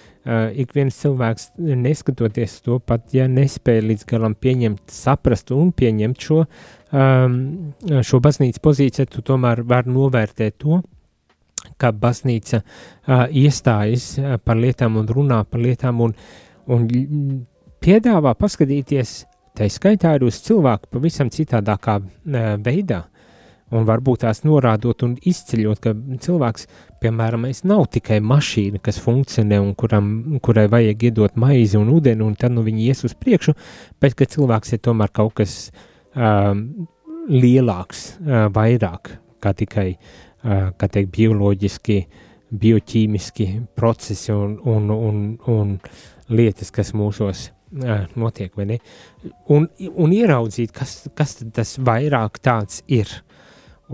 ik 0.55 0.73
viens 0.77 1.03
cilvēks, 1.03 1.51
neskatoties 1.59 2.61
to 2.65 2.79
pat, 2.81 3.11
ja 3.13 3.29
nespēja 3.29 3.85
līdz 3.91 4.09
galam 4.09 4.39
pieņemt, 4.39 4.87
saprast 4.95 5.53
un 5.53 5.75
pieņemt 5.77 6.29
šo 6.29 6.45
uh, 6.45 6.65
um, 6.95 7.37
šo 8.05 8.21
baznīcas 8.25 8.63
pozīciju, 8.63 9.11
tu 9.11 9.25
tomēr 9.27 9.65
vari 9.69 9.93
novērtēt 9.95 10.59
to, 10.63 10.81
ka 11.81 11.93
baznīca 11.93 12.61
uh, 12.63 13.27
iestājas 13.31 14.15
par 14.45 14.59
lietām 14.61 14.99
un 15.01 15.09
runā 15.11 15.43
par 15.49 15.63
lietām 15.65 16.03
un, 16.05 16.15
un 16.71 16.87
piedāvā 17.85 18.35
paskatīties, 18.39 19.17
tā 19.57 19.69
skaitā 19.71 20.15
arī 20.17 20.31
uz 20.31 20.41
cilvēku 20.45 20.93
pavisam 20.95 21.33
citādākā 21.33 21.99
uh, 22.01 22.55
veidā. 22.65 23.05
Un 23.75 23.87
varbūt 23.89 24.23
tās 24.23 24.43
norādot 24.45 25.03
un 25.07 25.15
izceļot, 25.27 25.81
ka 25.83 25.95
cilvēks, 26.23 26.67
piemēram, 27.03 27.47
nav 27.67 27.87
tikai 27.97 28.21
mašīna, 28.23 28.79
kas 28.85 29.01
funkcionē 29.03 29.59
un 29.59 29.73
kuram, 29.75 30.11
kurai 30.45 30.67
vajag 30.71 31.09
iedot 31.09 31.41
maizi 31.41 31.81
un 31.81 31.91
ūdeni, 31.97 32.23
un 32.23 32.37
tad 32.39 32.55
nu 32.55 32.63
viņi 32.63 32.85
ies 32.93 33.03
uz 33.09 33.17
priekšu, 33.19 33.57
bet 34.05 34.15
ka 34.19 34.29
cilvēks 34.31 34.77
ir 34.77 34.83
tomēr 34.85 35.11
kaut 35.17 35.35
kas 35.41 35.57
um, 36.15 36.63
lielāks, 37.33 38.05
uh, 38.21 38.47
vairāk 38.55 39.17
kā 39.43 39.57
tikai 39.57 39.89
uh, 39.97 40.24
kā 40.45 40.89
teikt, 40.93 41.13
bioloģiski, 41.17 41.99
bioķīmiski 42.55 43.49
procesi 43.75 44.33
un, 44.35 44.59
un, 44.69 44.91
un, 44.93 45.21
un 45.51 45.77
lietas, 46.29 46.71
kas 46.75 46.93
mūsos 46.97 47.49
uh, 47.49 48.05
notiek, 48.21 48.53
vai 48.57 48.69
ne? 48.75 48.81
Un, 49.53 49.69
un 49.91 50.15
ieraudzīt, 50.15 50.73
kas, 50.75 51.05
kas 51.17 51.39
tas 51.55 51.77
vairāk 51.83 52.41
tāds 52.45 52.83
ir. 52.87 53.11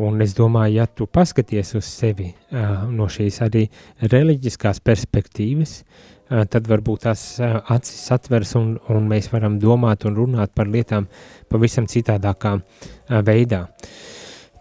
Un 0.01 0.23
es 0.23 0.37
domāju, 0.39 0.77
ja 0.79 0.87
tu 0.87 1.09
paskaties 1.11 1.75
uz 1.79 1.89
sevi 1.89 2.29
uh, 2.31 2.87
no 2.91 3.09
šīs 3.11 3.41
arī 3.47 3.65
reliģiskās 4.13 4.83
perspektīvas, 4.87 5.81
uh, 5.81 6.45
tad 6.51 6.71
varbūt 6.71 7.07
tās 7.09 7.25
uh, 7.43 7.59
acis 7.75 8.07
atvers 8.15 8.55
un, 8.61 8.77
un 8.93 9.11
mēs 9.11 9.33
varam 9.33 9.59
domāt 9.63 10.07
un 10.07 10.19
runāt 10.19 10.55
par 10.55 10.71
lietām 10.71 11.11
pavisam 11.51 11.91
citādākā 11.91 12.59
veidā. 13.27 13.67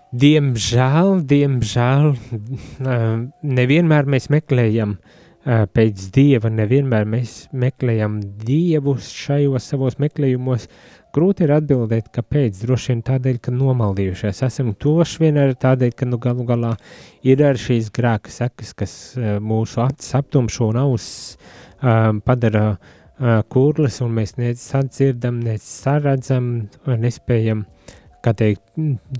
Diemžēl, 0.10 1.20
diemžēl, 1.30 2.16
nevienmēr 3.46 4.08
mēs 4.10 4.26
meklējam 4.34 4.96
pēc 5.46 6.08
dieva, 6.16 6.50
nevienmēr 6.50 7.06
mēs 7.06 7.36
meklējam 7.54 8.18
dievu 8.42 8.96
šajos 9.06 9.70
savos 9.70 10.00
meklējumos. 10.02 10.66
Grūti 11.14 11.46
ir 11.46 11.54
atbildēt, 11.54 12.10
kāpēc. 12.14 12.58
Droši 12.66 12.94
vien 12.94 13.06
tādēļ, 13.06 13.38
ka 13.46 13.54
nomaldījušies 13.54 14.44
esam. 14.50 14.74
Toši 14.74 15.24
vien 15.28 15.38
arī 15.42 15.58
tādēļ, 15.62 15.94
ka 15.94 16.10
nu 16.10 16.18
galu 16.22 16.46
galā 16.46 16.76
ir 17.22 17.46
arī 17.46 17.62
šīs 17.62 17.94
grēka 17.94 18.34
sekas, 18.34 18.74
kas 18.78 18.94
mūsu 19.42 19.86
acis 19.86 20.16
aptumšo 20.18 20.72
un 20.74 20.84
auss 20.88 21.36
um, 21.82 22.22
padara 22.26 22.72
uh, 22.74 23.42
kurlis, 23.50 24.02
un 24.06 24.18
mēs 24.18 24.40
nec 24.42 24.62
sadzirdam, 24.62 25.42
nec 25.46 25.66
saredzam, 25.66 26.54
nespējam 26.90 27.66
uh, 27.66 27.79
kā 28.24 28.34
teikt, 28.38 28.64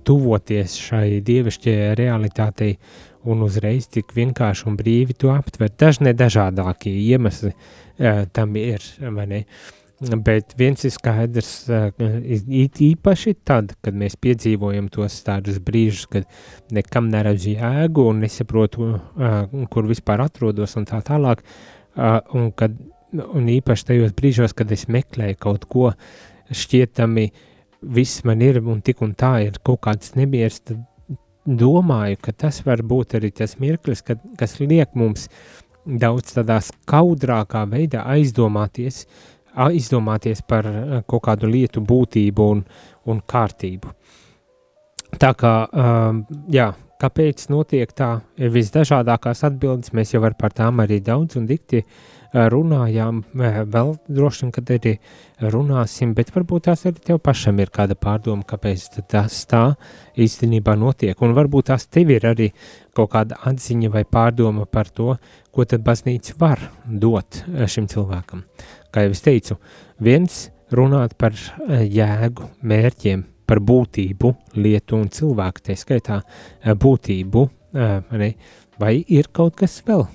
tuvoties 0.08 0.76
šai 0.80 1.20
dievišķajai 1.26 1.96
realitātei 2.00 2.76
un 3.30 3.44
uzreiz 3.44 3.90
tik 3.92 4.14
vienkārši 4.16 4.70
un 4.70 4.78
brīvi 4.80 5.16
to 5.20 5.32
aptvert. 5.34 5.76
Dažne 5.80 6.14
dažādākie 6.18 6.94
iemesli 7.10 7.52
uh, 7.54 8.24
tam 8.34 8.56
ir, 8.60 8.84
vai 9.16 9.28
ne? 9.30 9.44
Bet 10.00 10.54
viens 10.56 10.86
ir 10.88 10.94
skaidrs, 10.96 11.52
uh, 11.68 11.90
īpaši 12.40 13.34
tad, 13.44 13.74
kad 13.84 13.98
mēs 14.00 14.16
piedzīvojam 14.24 14.88
tos 14.94 15.18
tādus 15.26 15.60
brīžus, 15.64 16.08
kad 16.08 16.30
nekam 16.76 17.10
neredzu 17.12 17.58
jēgu 17.58 18.08
un 18.14 18.24
nesaprotu, 18.24 18.94
uh, 18.96 19.42
kur 19.74 19.90
vispār 19.90 20.24
atrodos 20.24 20.78
un 20.80 20.88
tā 20.88 21.02
tālāk, 21.04 21.44
uh, 21.44 22.22
un, 22.32 22.54
kad, 22.56 22.80
un 23.12 23.52
īpaši 23.52 23.92
tajos 23.92 24.16
brīžos, 24.16 24.56
kad 24.56 24.72
es 24.72 24.88
meklēju 24.88 25.42
kaut 25.44 25.68
ko 25.68 25.92
šķietami 26.56 27.28
uh, 27.28 27.46
viss 27.82 28.24
man 28.28 28.42
ir 28.42 28.60
un 28.62 28.82
tik 28.82 29.02
un 29.06 29.14
tā 29.16 29.38
ir 29.46 29.60
kaut 29.64 29.82
kāds 29.88 30.16
nemieris, 30.18 30.60
tad 30.66 30.84
domāju, 31.46 32.20
ka 32.22 32.34
tas 32.46 32.62
var 32.66 32.84
būt 32.86 33.16
arī 33.18 33.32
tas 33.34 33.58
mirklis, 33.60 34.04
kad, 34.06 34.22
kas 34.38 34.60
liek 34.60 34.94
mums 35.00 35.30
daudz 35.86 36.36
tādā 36.36 36.60
skaudrākā 36.62 37.64
veidā 37.72 38.04
aizdomāties, 38.14 39.06
aizdomāties 39.60 40.44
par 40.46 40.68
kaut 41.10 41.24
kādu 41.26 41.50
lietu 41.50 41.82
būtību 41.82 42.52
un, 42.54 42.62
un 43.10 43.24
kārtību. 43.26 43.96
Tā 45.20 45.32
kā, 45.34 45.54
um, 45.74 46.22
jā, 46.54 46.68
kāpēc 47.02 47.48
notiek 47.50 47.90
tā, 47.98 48.20
visdažādākās 48.38 49.42
atbildes, 49.48 49.96
mēs 49.96 50.14
jau 50.14 50.22
par 50.38 50.54
tām 50.54 50.84
arī 50.84 51.00
daudz 51.02 51.40
un 51.40 51.48
dikti 51.50 51.82
uh, 51.82 52.19
runājām, 52.34 53.24
vēl 53.34 53.96
droši 54.06 54.44
vien, 54.44 54.52
kad 54.54 54.70
arī 54.76 54.94
runāsim, 55.42 56.12
bet 56.18 56.30
varbūt 56.36 56.68
tās 56.68 56.86
arī 56.86 57.02
tev 57.06 57.22
pašam 57.26 57.58
ir 57.64 57.72
kāda 57.74 57.98
pārdoma, 57.98 58.46
kāpēc 58.46 59.00
tas 59.10 59.40
tā 59.50 59.64
īstenībā 60.20 60.76
notiek, 60.78 61.18
un 61.26 61.34
varbūt 61.38 61.72
tās 61.72 61.88
tev 61.90 62.12
ir 62.14 62.28
arī 62.30 62.52
kaut 62.94 63.12
kāda 63.16 63.40
atziņa 63.50 63.90
vai 63.94 64.04
pārdoma 64.06 64.68
par 64.70 64.92
to, 64.94 65.16
ko 65.50 65.66
tad 65.66 65.82
baznīca 65.86 66.38
var 66.38 66.62
dot 66.86 67.42
šim 67.48 67.90
cilvēkam. 67.90 68.46
Kā 68.94 69.08
jau 69.08 69.16
es 69.16 69.26
teicu, 69.26 69.58
viens 69.98 70.48
runāt 70.70 71.18
par 71.18 71.34
jēgu, 71.68 72.52
mērķiem, 72.62 73.26
par 73.50 73.64
būtību, 73.66 74.36
lietu 74.62 75.00
un 75.00 75.10
cilvēku, 75.10 75.66
tā 75.66 75.74
skaitā 75.80 76.22
būtību, 76.78 77.50
vai 78.80 78.94
ir 79.02 79.34
kaut 79.34 79.58
kas 79.58 79.80
vēl, 79.88 80.06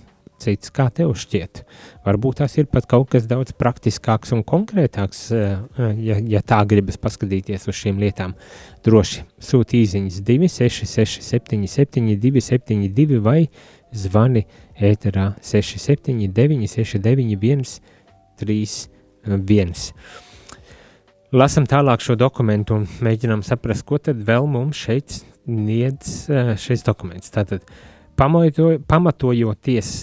cits, 0.44 0.72
kā 0.74 0.86
tev 0.94 1.14
šķiet. 1.18 1.62
Varbūt 2.04 2.42
tas 2.42 2.56
ir 2.60 2.68
pat 2.70 2.86
kaut 2.90 3.10
kas 3.14 3.28
daudz 3.30 3.54
praktiskāks 3.56 4.34
un 4.36 4.44
konkrētāks, 4.46 5.22
eh, 5.32 5.56
ja, 6.04 6.18
ja 6.36 6.42
tā 6.44 6.60
gribas 6.68 7.00
paskatīties 7.00 7.68
uz 7.70 7.78
šīm 7.80 8.00
lietām. 8.02 8.36
Droši 8.84 9.24
sūti 9.40 9.80
īsiņas 9.84 10.20
266, 10.26 11.24
77, 11.24 12.14
272 12.20 13.20
vai 13.24 13.40
zvani 13.94 14.44
ēterā 14.80 15.32
679, 15.42 16.68
691, 16.76 17.78
31. 18.40 19.90
Lasam 21.34 21.64
tālāk 21.66 22.02
šo 22.04 22.14
dokumentu 22.14 22.76
un 22.78 22.84
mēģinām 23.02 23.40
saprast, 23.42 23.82
ko 23.88 23.98
tad 23.98 24.20
vēl 24.22 24.46
mums 24.46 24.78
šeit 24.78 25.16
sniedz 25.18 26.30
eh, 26.30 26.54
šis 26.60 26.84
dokuments. 26.86 27.32
Tātad, 27.34 27.64
pamatojoties 28.16 29.94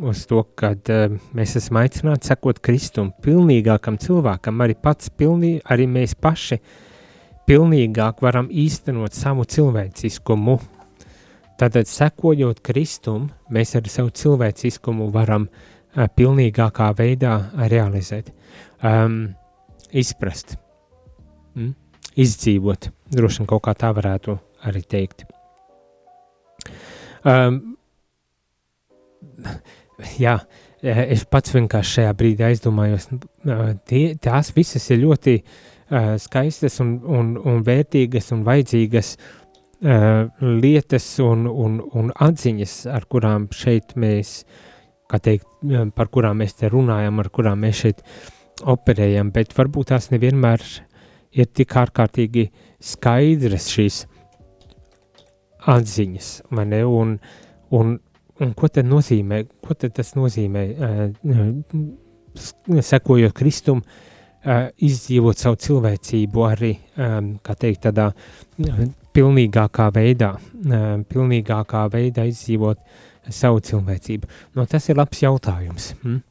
uz 0.00 0.24
to, 0.28 0.42
ka 0.56 0.72
uh, 0.74 1.16
mēs 1.36 1.56
esam 1.60 1.80
aicināti 1.82 2.30
sekot 2.30 2.60
Kristum, 2.64 3.12
pilnīgākam 3.24 3.98
cilvēkam, 4.00 4.62
arī 4.64 4.76
pats 4.80 5.10
pilnī, 5.12 5.58
arī 5.64 5.86
mēs 5.90 6.16
paši 6.18 6.60
pilnīgāk 7.48 8.22
varam 8.24 8.50
īstenot 8.50 9.16
savu 9.16 9.46
cilvēciskumu. 9.48 10.58
Tātad, 11.60 11.88
sekojot 11.90 12.62
Kristum, 12.64 13.28
mēs 13.52 13.74
arī 13.76 13.92
savu 13.92 14.12
cilvēciskumu 14.16 15.10
varam 15.14 15.48
uh, 15.48 16.06
pilnīgākā 16.16 16.90
veidā 16.98 17.34
realizēt, 17.72 18.32
um, 18.84 19.22
izprast, 19.92 20.56
mm? 21.56 21.74
izdzīvot. 22.20 22.90
Droši 23.12 23.42
vien 23.42 23.50
kaut 23.50 23.66
kā 23.66 23.76
tā 23.78 23.92
varētu 23.96 24.38
arī 24.68 24.82
teikt. 24.86 25.26
Um, 27.26 27.76
jā, 30.20 30.36
eh, 30.82 31.02
es 31.14 31.24
pats 31.28 31.54
vienkārši 31.54 32.00
šajā 32.00 32.14
brīdī 32.18 32.46
aizdomājos, 32.48 33.08
eh, 33.12 33.62
tie, 33.88 34.04
tās 34.20 34.52
visas 34.56 34.88
ir 34.90 35.02
ļoti 35.04 35.36
uh, 35.40 36.16
skaistas 36.22 36.80
un, 36.80 36.96
un, 37.04 37.36
un 37.36 37.62
vērtīgas 37.66 38.32
un 38.36 38.44
vajadzīgas 38.46 39.14
uh, 39.16 40.28
lietas 40.40 41.06
un, 41.24 41.46
un, 41.46 41.80
un 41.94 42.12
atziņas, 42.14 42.76
ar 42.94 43.06
kurām 43.10 43.48
šeit 43.54 43.96
mēs, 43.96 44.44
kā 45.10 45.18
teikt, 45.18 45.48
par 45.96 46.08
kurām 46.12 46.38
mēs 46.40 46.54
te 46.60 46.70
runājam, 46.70 47.18
ar 47.18 47.30
kurām 47.34 47.64
mēs 47.66 47.82
šeit 47.84 48.04
operējam, 48.70 49.32
bet 49.34 49.56
varbūt 49.56 49.90
tās 49.90 50.10
nevienmēr 50.12 50.62
ir 51.34 51.48
tik 51.54 51.74
ārkārtīgi 51.80 52.48
skaidras 52.80 53.68
šīs 53.72 54.04
atziņas, 55.68 56.30
vai 56.54 56.66
ne, 56.70 56.84
un, 56.86 57.16
un 57.76 57.98
Un 58.40 58.54
ko 58.56 58.70
tad 58.72 58.88
nozīmē, 58.88 59.42
ko 59.60 59.74
tad 59.76 59.92
tas 59.98 60.14
nozīmē, 60.16 60.62
sekojot 62.90 63.34
Kristum, 63.36 63.82
izdzīvot 64.80 65.42
savu 65.42 65.58
cilvēcību 65.60 66.46
arī, 66.48 66.72
kā 67.44 67.56
teikt, 67.60 67.82
tādā 67.88 68.08
pilnīgākā 69.16 69.90
veidā, 69.92 70.32
pilnīgākā 71.12 71.84
veidā 71.92 72.24
izdzīvot 72.30 72.80
savu 73.28 73.60
cilvēcību? 73.68 74.32
No, 74.56 74.64
tas 74.64 74.88
ir 74.88 75.00
labs 75.00 75.20
jautājums. 75.26 75.92
Uh, 76.00 76.22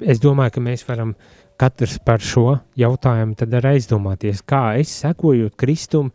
es 0.00 0.16
domāju, 0.22 0.54
ka 0.56 0.64
mēs 0.64 0.86
varam 0.88 1.12
katrs 1.60 1.98
par 2.00 2.24
šo 2.24 2.54
jautājumu 2.80 3.36
tad 3.36 3.52
arī 3.60 3.76
aizdomāties, 3.76 4.40
kā 4.48 4.78
es 4.80 4.96
sekojot 5.04 5.52
Kristum, 5.60 6.08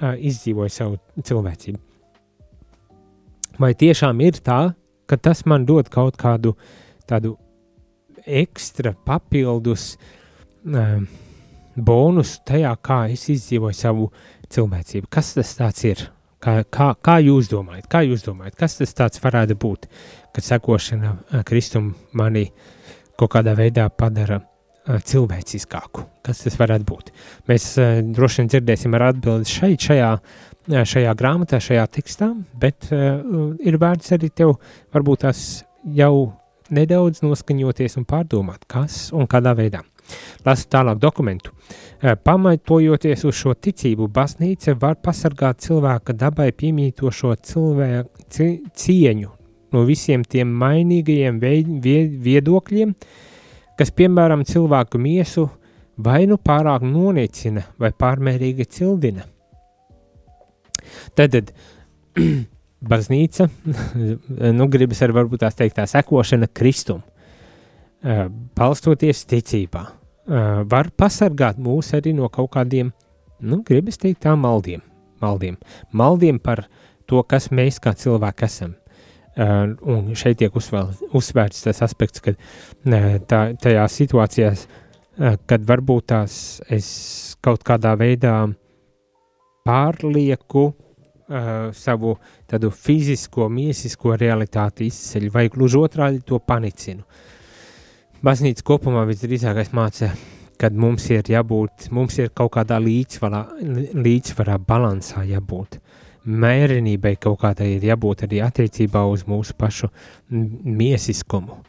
izdzīvoju 0.00 0.72
savu 0.72 1.00
cilvēcību 1.26 1.89
vai 3.60 3.74
tiešām 3.76 4.20
ir 4.24 4.40
tā, 4.44 4.72
ka 5.06 5.18
tas 5.20 5.44
man 5.46 5.66
dod 5.68 5.90
kaut 5.92 6.16
kādu 6.20 6.54
tādu 7.08 7.36
ekstra 8.26 8.94
papildus 9.06 9.96
um, 10.64 11.06
bonusu 11.76 12.40
tajā, 12.46 12.72
kā 12.84 13.02
es 13.12 13.26
izdzīvoju 13.32 13.76
savu 13.76 14.08
cilvēcību. 14.52 15.10
Kas 15.10 15.34
tas 15.34 15.84
ir? 15.88 16.08
Kā, 16.40 16.62
kā, 16.72 16.92
kā 17.04 17.18
jūs 17.20 17.50
domājat? 17.52 17.88
Kā 17.92 18.00
jūs 18.06 18.22
domājat? 18.24 18.56
Kas 18.56 18.78
tas 18.80 19.20
varētu 19.20 19.58
būt, 19.60 19.90
kad 20.34 20.46
sekošana 20.46 21.10
uh, 21.12 21.42
Kristum 21.46 21.92
mani 22.16 22.46
kaut 23.20 23.34
kādā 23.34 23.52
veidā 23.58 23.90
padara 23.92 24.38
uh, 24.40 25.02
cilvēciskāku? 25.04 26.06
Kas 26.24 26.40
tas 26.46 26.56
varētu 26.60 26.88
būt? 26.88 27.12
Mēs 27.50 27.74
uh, 27.76 27.98
droši 28.00 28.40
vien 28.40 28.54
dzirdēsim 28.54 28.96
ar 28.96 29.10
atbildi 29.10 29.52
šeit, 29.52 29.84
šajā 29.90 30.14
šajā 30.68 31.14
grāmatā, 31.16 31.60
šajā 31.62 31.86
tekstā, 31.96 32.32
bet 32.60 32.90
uh, 32.92 33.54
ir 33.64 33.78
vērts 33.80 34.12
arī 34.16 34.30
tev 34.34 34.56
varbūt 34.94 35.24
tās 35.24 35.64
jau 35.96 36.32
nedaudz 36.70 37.22
noskaņoties 37.24 37.98
un 37.98 38.06
pārdomāt, 38.06 38.66
kas 38.70 39.08
un 39.16 39.26
kādā 39.30 39.54
veidā. 39.58 39.82
Lasu 40.44 40.66
tālāk 40.70 41.00
dokumentu. 41.00 41.52
Uh, 41.52 42.14
pamatojoties 42.14 43.24
uz 43.24 43.40
šo 43.40 43.54
ticību, 43.54 44.10
baznīca 44.12 44.76
var 44.80 45.00
pasargāt 45.02 45.62
cilvēka 45.64 46.16
dabai 46.18 46.50
piemītošo 46.52 47.34
cilvēku 47.50 48.48
cieņu 48.74 49.36
no 49.72 49.84
visiem 49.86 50.24
tiem 50.26 50.50
mainīgajiem 50.60 51.40
viedokļiem, 51.40 52.94
kas, 53.78 53.92
piemēram, 53.96 54.44
cilvēku 54.48 55.00
miesu 55.00 55.48
vai 56.00 56.24
nu 56.30 56.40
pārāk 56.42 56.84
noniecina 56.86 57.66
vai 57.80 57.92
pārmērīgi 57.96 58.66
cildina. 58.76 59.26
Tad, 61.18 61.36
tad 61.36 61.52
baznīca, 62.92 63.48
nu, 64.58 64.68
gribas 64.72 65.02
arī 65.04 65.16
varbūt 65.20 65.44
tās 65.44 65.58
teikt 65.58 65.78
tā 65.80 65.86
sekošana 65.90 66.50
Kristum, 66.54 67.02
balstoties 68.56 69.26
ticībā, 69.28 69.82
var 70.70 70.88
pasargāt 70.96 71.58
mūs 71.60 71.92
arī 71.98 72.14
no 72.16 72.30
kaut 72.32 72.52
kādiem, 72.54 72.94
nu, 73.44 73.60
gribas 73.66 74.00
teikt 74.00 74.22
tā 74.24 74.32
maldiem, 74.38 74.80
maldiem. 75.20 75.58
Maldiem 75.92 76.38
par 76.40 76.64
to, 77.10 77.22
kas 77.28 77.50
mēs 77.52 77.80
kā 77.82 77.92
cilvēki 77.96 78.46
esam. 78.46 78.76
Uh, 79.40 79.76
un 79.86 80.08
šeit 80.18 80.40
tiek 80.40 80.56
uzvēl, 80.58 80.88
uzsvērts 81.16 81.62
tas 81.62 81.78
aspekts, 81.86 82.20
ka 82.20 82.32
uh, 82.34 83.12
tā, 83.30 83.38
tajā 83.62 83.84
situācijās, 83.88 84.64
uh, 84.66 85.36
kad 85.48 85.62
varbūt 85.68 86.08
tās 86.10 86.34
es 86.68 86.88
kaut 87.40 87.62
kādā 87.64 87.94
veidā 87.96 88.34
pārlieku 89.64 90.64
uh, 90.66 90.89
savu 91.76 92.16
tādu 92.50 92.72
fizisko, 92.74 93.48
miesisko 93.48 94.16
realitāti 94.18 94.88
izceļu, 94.90 95.30
vai 95.34 95.46
gluži 95.52 95.78
otrādi 95.78 96.24
to 96.26 96.40
panicinu. 96.42 97.06
Baznīca 98.20 98.66
kopumā 98.66 99.06
visdrīzākais 99.08 99.72
māca 99.72 100.10
kad 100.60 100.76
mums 100.76 101.06
ir 101.08 101.28
jābūt, 101.30 101.88
mums 101.94 102.18
ir 102.20 102.30
kaut 102.36 102.52
kādā 102.58 102.76
līdzsvarā, 102.82 103.40
līdzsvarā 103.96 104.58
balansā 104.68 105.24
jābūt. 105.28 105.78
Mērenībai 106.20 107.14
kaut 107.20 107.40
kādai 107.40 107.70
ir 107.78 107.86
jābūt 107.88 108.26
arī 108.26 108.42
attiecībā 108.44 109.06
uz 109.08 109.24
mūsu 109.28 109.56
pašu 109.56 109.88
miesiskumu. 110.30 111.62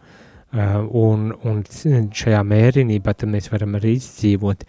Uh, 0.51 0.81
un, 0.99 1.29
un 1.47 1.61
šajā 2.11 2.41
mērenībā 2.43 3.13
mēs 3.31 3.47
varam 3.53 3.77
arī 3.79 3.93
izdzīvot, 3.95 4.65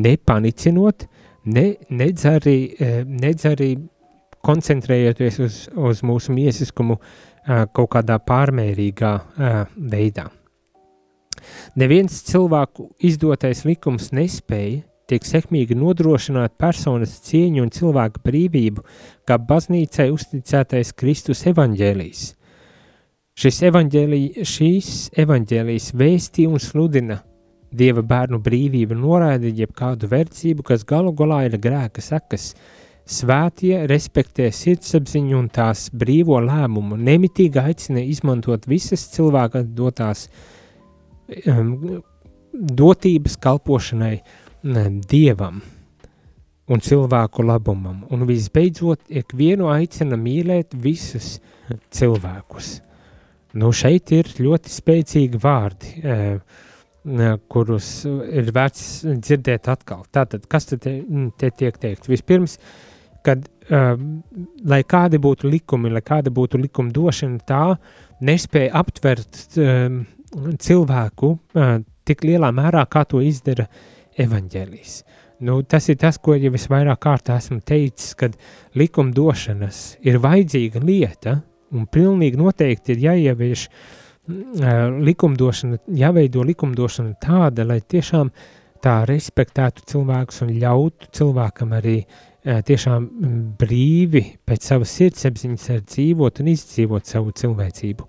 nepanicinot, 0.00 1.04
ne, 1.52 1.66
nedz, 1.92 2.24
arī, 2.30 2.56
uh, 2.80 3.02
nedz 3.04 3.44
arī 3.50 3.74
koncentrējoties 4.46 5.38
uz, 5.42 5.60
uz 5.74 6.02
mūsu 6.06 6.34
miesiskumu 6.36 6.98
uh, 6.98 7.64
kaut 7.74 7.92
kādā 7.96 8.18
pārmērīgā 8.22 9.12
uh, 9.14 9.62
veidā. 9.76 10.28
Neviens 11.76 12.22
cilvēku 12.26 12.90
izdotais 13.04 13.64
likums 13.68 14.10
nespēja 14.16 14.84
tiek 15.06 15.26
sekmīgi 15.26 15.76
nodrošināt 15.78 16.56
personas 16.58 17.14
cieņu 17.28 17.62
un 17.62 17.70
cilvēka 17.74 18.22
brīvību, 18.26 18.82
kā 19.26 19.38
baznīcai 19.38 20.08
uzticētais 20.14 20.92
Kristus 20.98 21.44
evaņģēlijs. 21.46 22.24
Šis 23.36 23.62
evaņģēlī, 23.68 24.20
šīs 24.48 24.90
evaņģēlijas 25.22 25.90
vēstī 26.00 26.46
un 26.48 26.62
sludina 26.62 27.20
Dieva 27.76 28.00
bērnu 28.06 28.38
brīvību, 28.40 28.96
noraida 28.96 29.50
jebkādu 29.52 30.08
verdzību, 30.08 30.64
kas 30.64 30.86
galu 30.88 31.10
galā 31.12 31.42
ir 31.48 31.58
grēka 31.60 32.00
sekas. 32.00 32.54
Svētie 33.06 33.84
respektē 33.86 34.48
sirdsapziņu 34.50 35.36
un 35.38 35.46
tās 35.54 35.86
brīvo 35.94 36.40
lēmumu, 36.42 36.98
nemitīgi 36.98 37.60
aicina 37.62 38.02
izmantot 38.02 38.66
visas 38.66 39.04
cilvēka 39.12 39.62
dotās 39.78 40.24
um, 41.46 42.00
dotības 42.50 43.36
kalpošanai 43.42 44.16
um, 44.18 44.98
dievam 45.06 45.62
un 46.66 46.82
cilvēku 46.82 47.46
labumam. 47.46 48.02
Un 48.10 48.26
visbeidzot, 48.26 49.04
ikvienu 49.22 49.70
aicina 49.70 50.18
mīlēt 50.18 50.74
visus 50.74 51.36
cilvēkus. 51.94 52.72
Nu, 53.56 53.70
šeit 53.70 54.10
ir 54.18 54.34
ļoti 54.42 54.72
spēcīgi 54.72 55.38
vārdi, 55.46 55.94
uh, 56.02 56.66
kurus 57.46 57.88
ir 58.06 58.50
vērts 58.50 59.06
dzirdēt 59.06 59.70
atkal. 59.70 60.02
Tātad, 60.10 60.50
kas 60.50 60.66
te, 60.72 60.98
te 61.38 61.50
tiek 61.54 61.78
teikts? 61.78 62.10
Vispirms, 62.10 62.58
kad, 63.26 63.42
uh, 63.70 63.94
lai 64.70 64.82
kādi 64.86 65.20
būtu 65.22 65.50
likumi, 65.50 65.90
lai 65.92 66.02
kāda 66.06 66.32
būtu 66.34 66.60
likuma 66.62 66.94
došana, 66.94 67.42
tā 67.46 67.62
nespēja 68.26 68.74
aptvert 68.80 69.42
uh, 69.58 70.00
cilvēku 70.62 71.32
uh, 71.34 71.76
tik 72.06 72.24
lielā 72.26 72.52
mērā, 72.54 72.86
kā 72.90 73.04
to 73.08 73.22
izdara 73.24 73.66
evaņģēlijs. 74.22 74.98
Nu, 75.46 75.58
tas 75.68 75.90
ir 75.92 75.98
tas, 76.00 76.16
ko 76.22 76.36
jau 76.38 76.54
es 76.56 76.64
vairāk 76.72 77.02
kārtā 77.02 77.36
esmu 77.36 77.60
teicis, 77.66 78.14
kad 78.16 78.38
likumdošanas 78.78 79.98
ir 80.06 80.16
vajadzīga 80.24 80.80
lieta, 80.80 81.40
un 81.76 81.84
pilnīgi 81.92 82.38
noteikti 82.40 82.94
ir 82.94 83.02
jāievieš 83.10 83.66
uh, 83.66 84.86
likumdošana, 85.02 85.82
jāveido 85.98 86.46
likumdošana 86.46 87.18
tāda, 87.22 87.66
lai 87.66 87.82
tiešām 87.82 88.30
tā 88.86 89.00
respektētu 89.08 89.82
cilvēkus 89.90 90.44
un 90.46 90.54
ļautu 90.62 91.10
cilvēkam 91.18 91.74
arī 91.76 91.98
uh, 92.04 92.24
tiešām 92.46 93.06
brīvi 93.58 94.22
pēc 94.46 94.68
savas 94.70 94.92
sirdsapziņas 94.94 95.70
dzīvot 95.90 96.42
un 96.42 96.50
izdzīvot 96.52 97.08
savu 97.08 97.32
cilvēcību. 97.34 98.06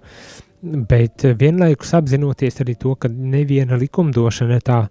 Bet 0.90 1.26
vienlaikus 1.40 1.94
apzinoties 1.98 2.62
arī 2.62 2.76
to, 2.82 2.96
ka 2.98 3.10
neviena 3.10 3.78
likumdošana 3.78 4.60
tā 4.66 4.82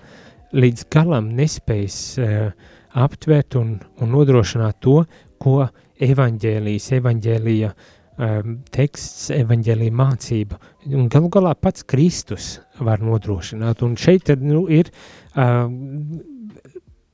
līdz 0.56 0.87
galam 0.90 1.28
nespējas 1.37 1.98
uh, 2.22 2.48
aptvert 2.96 3.59
un, 3.61 3.76
un 4.02 4.12
nodrošināt 4.14 4.80
to, 4.82 5.02
ko 5.42 5.66
evaņģēlijas, 6.02 6.88
evaņģēlija 6.98 7.70
um, 7.74 8.59
teksts, 8.72 9.28
evaņģēlija 9.37 9.96
mācība 9.96 10.59
un 10.94 11.11
galu 11.12 11.30
galā 11.35 11.54
pats 11.59 11.87
Kristus 11.87 12.56
var 12.80 13.02
nodrošināt. 13.04 13.82
Un 13.85 13.98
šeit 14.00 14.26
tad, 14.30 14.42
nu, 14.42 14.64
ir 14.70 14.90
uh, 14.90 15.66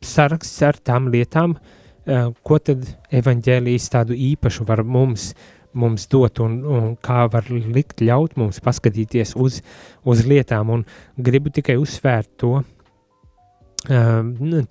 saraksts 0.06 0.60
ar 0.68 0.78
tām 0.84 1.08
lietām, 1.12 1.56
uh, 1.56 1.78
ko 2.04 2.56
tad 2.58 2.82
evaņģēlijas 3.14 3.84
tādu 3.92 4.16
īpašu 4.18 4.64
var 4.66 4.82
mums 4.82 5.28
uh, 5.30 5.42
mums 5.72 6.06
dot 6.08 6.38
un, 6.42 6.60
un 6.64 6.96
kā 7.02 7.26
var 7.32 7.48
likt 7.50 8.00
ļaut 8.04 8.36
mums 8.40 8.60
paskatīties 8.64 9.34
uz, 9.40 9.60
uz 10.04 10.24
lietām. 10.28 10.70
Un 10.72 10.84
gribu 11.16 11.50
tikai 11.54 11.76
uzsvērt 11.80 12.30
to, 12.42 12.52
uh, 12.62 12.66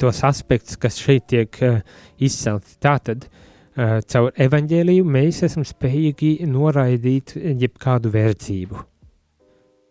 tos 0.02 0.24
aspektus, 0.28 0.78
kas 0.82 1.00
šeit 1.02 1.24
tiek 1.32 1.62
uh, 1.66 1.82
izcelti. 2.22 2.78
Tātad, 2.84 3.20
uh, 3.28 4.00
caur 4.06 4.32
evaņģēliju 4.48 5.04
mēs 5.18 5.44
esam 5.48 5.64
spējīgi 5.68 6.32
noraidīt 6.50 7.28
jebkādu 7.38 8.08
verdzību, 8.14 8.78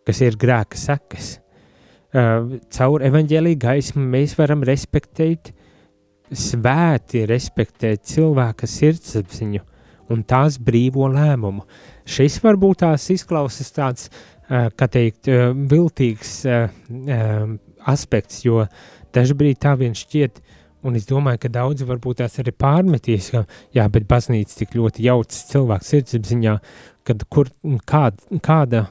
kas 0.07 0.17
ir 0.25 0.33
grēka 0.39 0.75
sekas. 0.79 1.25
Uh, 2.11 2.59
caur 2.75 2.99
evaņģēliju 3.07 3.57
gaismu 3.59 4.01
mēs 4.03 4.35
varam 4.39 4.61
respektēt, 4.67 5.53
svēti 6.31 7.25
respektēt 7.29 8.05
cilvēka 8.07 8.67
sirdsapziņu, 8.69 9.63
un 10.11 10.23
tās 10.27 10.57
brīvo 10.59 11.07
lēmumu. 11.11 11.65
Šis 12.07 12.39
varbūt 12.43 12.81
tās 12.83 13.07
izklausās 13.13 13.71
tāds, 13.75 14.09
kā 14.49 14.87
teikt, 14.91 15.29
viltīgs 15.71 16.41
aspekts, 17.87 18.41
jo 18.45 18.65
dažbrīd 19.15 19.59
tā 19.63 19.75
vien 19.79 19.95
šķiet, 19.95 20.41
un 20.87 20.97
es 20.97 21.05
domāju, 21.09 21.43
ka 21.43 21.51
daudzi 21.53 21.85
varbūt 21.87 22.23
tās 22.23 22.39
arī 22.41 22.53
pārmetīs, 22.57 23.29
ka 23.35 23.45
jā, 23.75 23.85
bet 23.93 24.07
baznīca 24.09 24.63
tik 24.63 24.75
ļoti 24.79 25.05
jaucas 25.07 25.45
cilvēku 25.51 25.87
sirdsapziņā, 25.87 26.57
kad 27.07 27.23
kur, 27.29 27.51
kāda, 27.87 28.41
kāda 28.43 28.85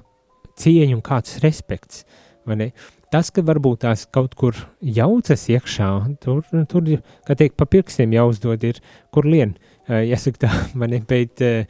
cieņa 0.60 0.96
un 0.96 1.04
kāds 1.04 1.40
respekts, 1.44 2.04
vai 2.46 2.56
ne? 2.60 2.70
Tas, 3.10 3.32
ka 3.34 3.42
varbūt 3.42 3.82
tās 3.82 4.04
kaut 4.14 4.36
kur 4.38 4.54
jaucas 4.80 5.48
iekšā, 5.50 5.88
tur, 6.22 6.44
tur 6.70 6.90
kā 7.26 7.34
teikt, 7.34 7.56
pa 7.58 7.66
pirkstiem 7.66 8.14
jāuzdod 8.14 8.62
ir, 8.68 8.78
kur 9.10 9.26
lien. 9.26 9.56
Jāsaka 9.90 10.44
tā, 10.46 10.50
mani, 10.80 11.02
bet, 11.10 11.42
eh, 11.42 11.66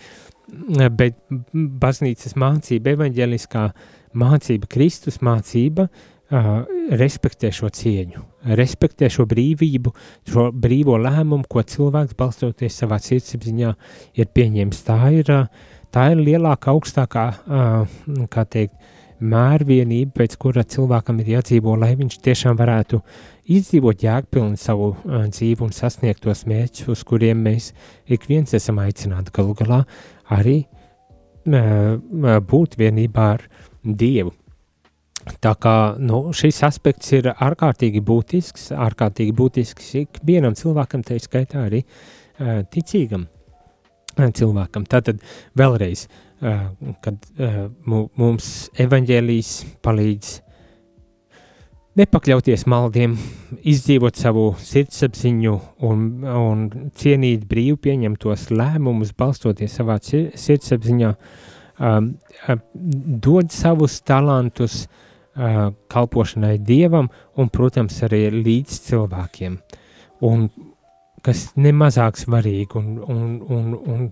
bet 0.92 1.16
baznīcas 1.57 2.37
mācība, 2.37 2.92
evaņģeliskā 2.96 3.66
mācība, 4.20 4.68
Kristus 4.68 5.20
mācība, 5.24 5.88
respektē 6.31 7.50
šo 7.50 7.72
cieņu, 7.74 8.20
respektē 8.55 9.09
šo 9.11 9.26
brīvību, 9.31 9.90
šo 10.31 10.46
brīvo 10.55 10.94
lēmumu, 11.03 11.48
ko 11.50 11.64
cilvēks 11.66 12.14
balstoties 12.18 12.76
savā 12.83 13.00
sirdsapziņā 13.03 13.72
ir 14.14 14.31
pieņēmis. 14.31 14.85
Tā 14.87 14.98
ir, 15.16 15.33
tā 15.90 16.07
ir 16.12 16.22
lielākā, 16.22 16.70
augstākā, 16.70 17.26
kā 18.31 18.44
teikt, 18.46 18.76
mērvienība, 19.21 20.15
pēc 20.21 20.37
kura 20.41 20.65
cilvēkam 20.65 21.21
ir 21.23 21.35
jādzīvo, 21.37 21.77
lai 21.79 21.93
viņš 21.99 22.19
tiešām 22.25 22.59
varētu 22.59 23.01
izdzīvot 23.51 24.05
jēgpilni 24.05 24.61
savu 24.61 24.93
dzīvi 25.05 25.67
un 25.67 25.73
sasniegt 25.77 26.23
tos 26.25 26.45
mērķus, 26.51 26.89
uz 26.93 27.05
kuriem 27.07 27.43
mēs 27.47 27.71
ik 28.11 28.29
viens 28.31 28.55
esam 28.57 28.81
aicināti 28.83 29.35
galu 29.37 29.57
galā 29.59 29.83
arī 30.37 30.63
būt 31.45 32.79
vienībā 32.81 33.27
ar 33.37 33.49
Dievu. 33.81 34.35
Tā 35.41 35.53
kā 35.61 35.75
nu, 36.01 36.31
šis 36.37 36.63
aspekts 36.67 37.13
ir 37.17 37.31
ārkārtīgi 37.33 38.01
būtisks, 38.05 38.71
ārkārtīgi 38.77 39.35
būtisks 39.37 39.93
ikvienam 40.03 40.57
cilvēkam, 40.57 41.05
tā 41.05 41.17
skaitā 41.21 41.67
arī 41.69 41.83
ticīgam 42.73 43.29
cilvēkam. 44.17 44.85
Tātad 44.91 45.21
vēlreiz, 45.57 46.07
uh, 46.09 46.30
kad 46.40 47.26
mums 48.16 48.46
evaņģēlijas 48.81 49.50
palīdz 49.85 50.38
nepakļauties 51.98 52.64
maldiem, 52.70 53.16
izdzīvot 53.66 54.18
savu 54.18 54.46
sirdsapziņu 54.62 55.55
un, 55.87 56.05
un 56.24 56.64
cienīt 56.96 57.44
brīvi 57.50 57.76
pieņemtos 57.88 58.48
lēmumus, 58.55 59.12
balstoties 59.18 59.74
savā 59.81 59.98
sirdsapziņā, 60.00 61.12
um, 61.81 62.12
dod 63.26 63.50
savus 63.55 63.98
talantus 64.07 64.85
uh, 64.87 65.70
kalpošanai 65.90 66.57
Dievam 66.62 67.11
un, 67.37 67.50
protams, 67.53 68.00
arī 68.07 68.29
līdz 68.38 68.81
cilvēkiem. 68.88 69.59
Un 70.26 70.48
kas 71.24 71.50
nemazāk 71.61 72.16
svarīgi 72.20 72.79
un, 72.81 72.92
un, 73.03 73.40
un, 73.50 73.72
un 73.92 74.07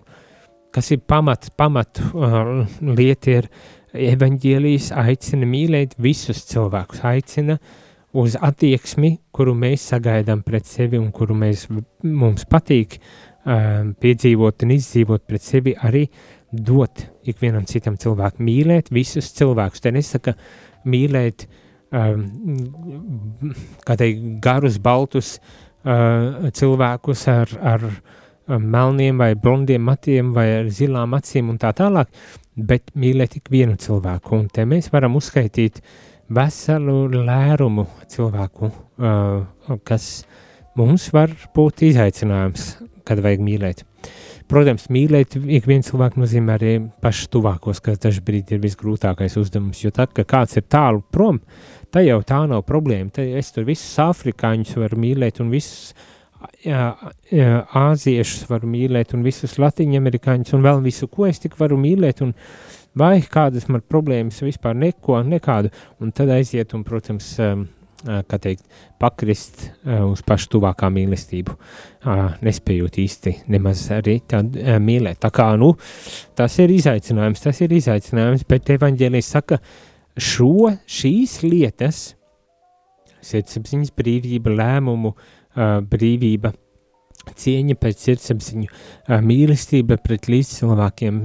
kas 0.75 0.93
ir 0.95 1.03
pamat, 1.09 1.51
pamat 1.57 2.01
uh, 2.13 2.65
lieta 2.85 3.39
ir 3.39 3.51
evaņģēlijas 3.97 4.91
aicina 5.01 5.49
mīlēt 5.49 5.97
visus 6.03 6.43
cilvēkus, 6.51 7.03
aicina 7.09 7.59
uz 8.19 8.37
attieksmi, 8.41 9.15
kuru 9.35 9.55
mēs 9.59 9.89
sagaidām 9.93 10.43
pret 10.47 10.69
sevi 10.69 11.01
un 11.01 11.11
kuru 11.15 11.37
mēs, 11.39 11.67
mums 12.03 12.47
patīk 12.49 12.99
um, 12.99 13.95
piedzīvot 14.01 14.65
un 14.65 14.75
izdzīvot 14.77 15.25
pret 15.29 15.45
sevi, 15.45 15.75
arī 15.77 16.07
dot 16.53 17.05
ikvienam 17.29 17.67
citam 17.69 17.99
cilvēkam, 18.01 18.45
mīlēt 18.49 18.93
visus 18.95 19.33
cilvēkus. 19.37 19.85
Te 19.85 19.93
nesaka 19.93 20.35
mīlēt 20.89 21.47
um, 21.93 22.25
kādai 23.89 24.13
garus, 24.45 24.79
baltus 24.81 25.37
uh, 25.39 26.49
cilvēkus 26.57 27.27
ar, 27.33 27.53
ar 27.75 27.91
um, 27.91 28.01
melniem 28.49 29.19
vai 29.21 29.35
blondiem 29.37 29.83
matiem 29.85 30.33
vai 30.37 30.47
ar 30.63 30.71
zilām 30.73 31.17
acīm 31.19 31.51
un 31.53 31.59
tā 31.61 31.75
tālāk, 31.77 32.09
bet 32.57 32.93
mīlēt 32.99 33.37
tik 33.37 33.51
vienu 33.53 33.77
cilvēku. 33.81 34.37
Un 34.39 34.49
te 34.53 34.65
mēs 34.69 34.91
varam 34.93 35.19
uzskaitīt 35.21 35.83
veselu 36.33 36.97
lērumu 37.13 37.87
cilvēku, 38.09 38.71
uh, 39.01 39.77
kas 39.85 40.09
mums 40.79 41.09
var 41.15 41.33
būt 41.57 41.85
izaicinājums, 41.91 42.71
kad 43.09 43.23
vajag 43.25 43.45
mīlēt. 43.45 43.85
Protams, 44.49 44.87
mīlēt 44.89 45.35
ik 45.37 45.67
vienu 45.69 45.85
cilvēku 45.85 46.23
nozīmē 46.23 46.55
arī 46.57 46.71
pašus 47.05 47.29
tuvākos, 47.35 47.83
kas 47.85 48.01
dažbrīd 48.01 48.55
ir 48.55 48.63
visgrūtākais 48.63 49.37
uzdevums, 49.37 49.83
jo 49.83 49.93
tad, 49.93 50.15
kad 50.17 50.29
kāds 50.31 50.57
ir 50.57 50.65
tālu 50.73 51.03
prom, 51.13 51.43
tā 51.93 52.01
jau 52.07 52.23
tā 52.25 52.41
nav 52.49 52.65
problēma. 52.69 53.13
Tad 53.13 53.29
es 53.41 53.53
tur 53.53 53.67
visus 53.69 53.93
afrikāņus 54.01 54.79
varu 54.81 55.01
mīlēt 55.05 55.43
un 55.45 55.53
visus 55.53 55.93
āziešus 56.69 58.49
varu 58.51 58.69
mīlēt 58.71 59.15
un 59.17 59.25
visus 59.27 59.57
latviņamerikāņus 59.59 60.55
un 60.55 60.67
vēl 60.67 60.83
visu, 60.85 61.09
ko 61.11 61.27
es 61.29 61.41
tik 61.43 61.59
varu 61.59 61.79
mīlēt 61.81 62.23
un 62.27 62.35
vai 62.99 63.19
kādas 63.23 63.69
man 63.71 63.83
problēmas 63.83 64.43
vispār 64.43 64.77
neko, 64.79 65.23
nekādu, 65.27 65.73
un 66.03 66.13
tad 66.15 66.31
aiziet 66.35 66.75
un, 66.75 66.85
protams, 66.87 67.35
um, 67.43 67.67
kā 68.07 68.39
teikt, 68.39 68.63
pakrist 69.01 69.65
uz 69.83 70.23
pašu 70.27 70.53
tuvākā 70.55 70.91
mīlestību, 70.95 71.57
nespējot 72.47 73.01
īsti 73.03 73.35
nemaz 73.51 73.83
arī 73.95 74.21
tādu 74.31 74.79
mīlēt. 74.83 75.19
Tā 75.25 75.33
kā, 75.35 75.51
nu, 75.59 75.73
tas 76.39 76.59
ir 76.63 76.75
izaicinājums, 76.77 77.43
tas 77.43 77.63
ir 77.65 77.75
izaicinājums, 77.75 78.47
bet 78.49 78.71
evaņģēlijas 78.77 79.33
saka, 79.35 79.59
šo, 80.15 80.71
šīs 80.87 81.41
lietas, 81.47 82.05
sirdsapziņas 83.29 83.91
brīvība, 83.99 84.55
lēmumu 84.55 85.17
brīvība, 85.91 86.53
cieņa 87.37 87.77
pēc 87.81 88.05
sirdsapziņu, 88.07 88.69
mīlestība 89.25 89.99
pret 90.01 90.29
līdzcilvēkiem, 90.31 91.21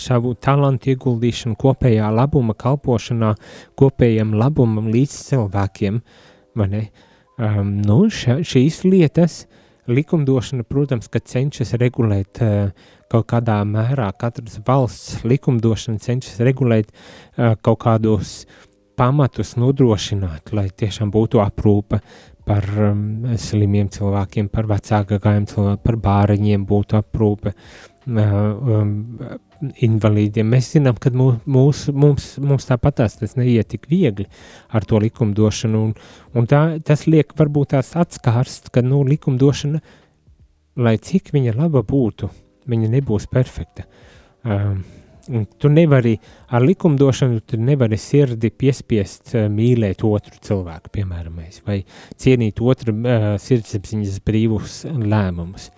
savu 0.00 0.32
talantu 0.40 0.94
ieguldīšanu 0.94 1.58
kopējā 1.60 2.08
labuma 2.14 2.56
kalpošanā, 2.56 3.34
kopējam 3.78 4.32
labumam 4.38 4.88
līdzcilvēkiem? 4.94 6.00
Um, 6.56 7.72
nu, 7.84 7.98
ša, 8.08 8.38
šīs 8.48 8.80
lietas 8.88 9.42
likumdošana, 9.92 10.64
protams, 10.64 11.10
ka 11.12 11.20
cenšas 11.20 11.74
regulēt 11.76 12.40
uh, 12.40 12.70
kaut 13.12 13.26
kādā 13.28 13.58
mērā, 13.68 14.08
katras 14.16 14.56
valsts 14.64 15.20
likumdošana 15.28 16.00
cenšas 16.00 16.40
regulēt 16.46 16.88
uh, 16.88 17.52
kaut 17.60 17.82
kādos 17.84 18.38
pamatus 18.96 19.52
nodrošināt, 19.60 20.54
lai 20.56 20.70
tiešām 20.72 21.12
būtu 21.12 21.42
aprūpe 21.44 22.00
par 22.46 22.66
um, 22.78 23.02
slimiem 23.40 23.90
cilvēkiem, 23.92 24.48
par 24.52 24.68
vecākajiem 24.70 25.48
cilvēkiem, 25.50 25.82
par 25.82 25.98
bāriņiem 26.04 26.66
būtu 26.68 26.98
aprūpe, 27.00 27.52
uh, 27.52 27.76
um, 28.06 28.92
invalīdiem. 29.82 30.48
Mēs 30.52 30.70
zinām, 30.76 30.98
ka 31.00 31.10
mūs, 31.10 31.40
mūs, 31.48 31.84
mums, 31.92 32.28
mums 32.42 32.68
tāpatās 32.68 33.18
tas 33.20 33.36
neiet 33.38 33.70
tik 33.72 33.88
viegli 33.90 34.28
ar 34.68 34.86
to 34.86 35.00
likumdošanu, 35.02 35.82
un, 35.88 35.94
un 36.36 36.50
tā, 36.50 36.62
tas 36.86 37.06
liek 37.10 37.34
varbūt 37.38 37.74
tās 37.74 37.94
atskārst, 37.98 38.70
ka 38.74 38.84
nu, 38.84 39.02
likumdošana, 39.08 39.80
lai 40.86 40.96
cik 41.02 41.32
viņa 41.34 41.56
laba 41.56 41.82
būtu, 41.86 42.30
viņa 42.70 42.92
nebūs 42.98 43.26
perfekta. 43.32 43.86
Um, 44.46 44.84
Tu 45.26 45.68
nevari 45.68 46.14
ar 46.54 46.62
likumdošanu, 46.62 47.40
tu 47.40 47.58
nevari 47.58 47.98
sirdi 47.98 48.52
piespiest 48.54 49.34
uh, 49.34 49.46
mīlēt 49.50 50.04
otru 50.06 50.38
cilvēku, 50.46 50.92
piemēram, 50.94 51.40
vai 51.66 51.80
cienīt 52.20 52.62
otru 52.62 52.94
uh, 52.94 53.28
sirdsapziņas 53.42 54.20
brīvus 54.26 54.80
lēmumus. 54.86 55.70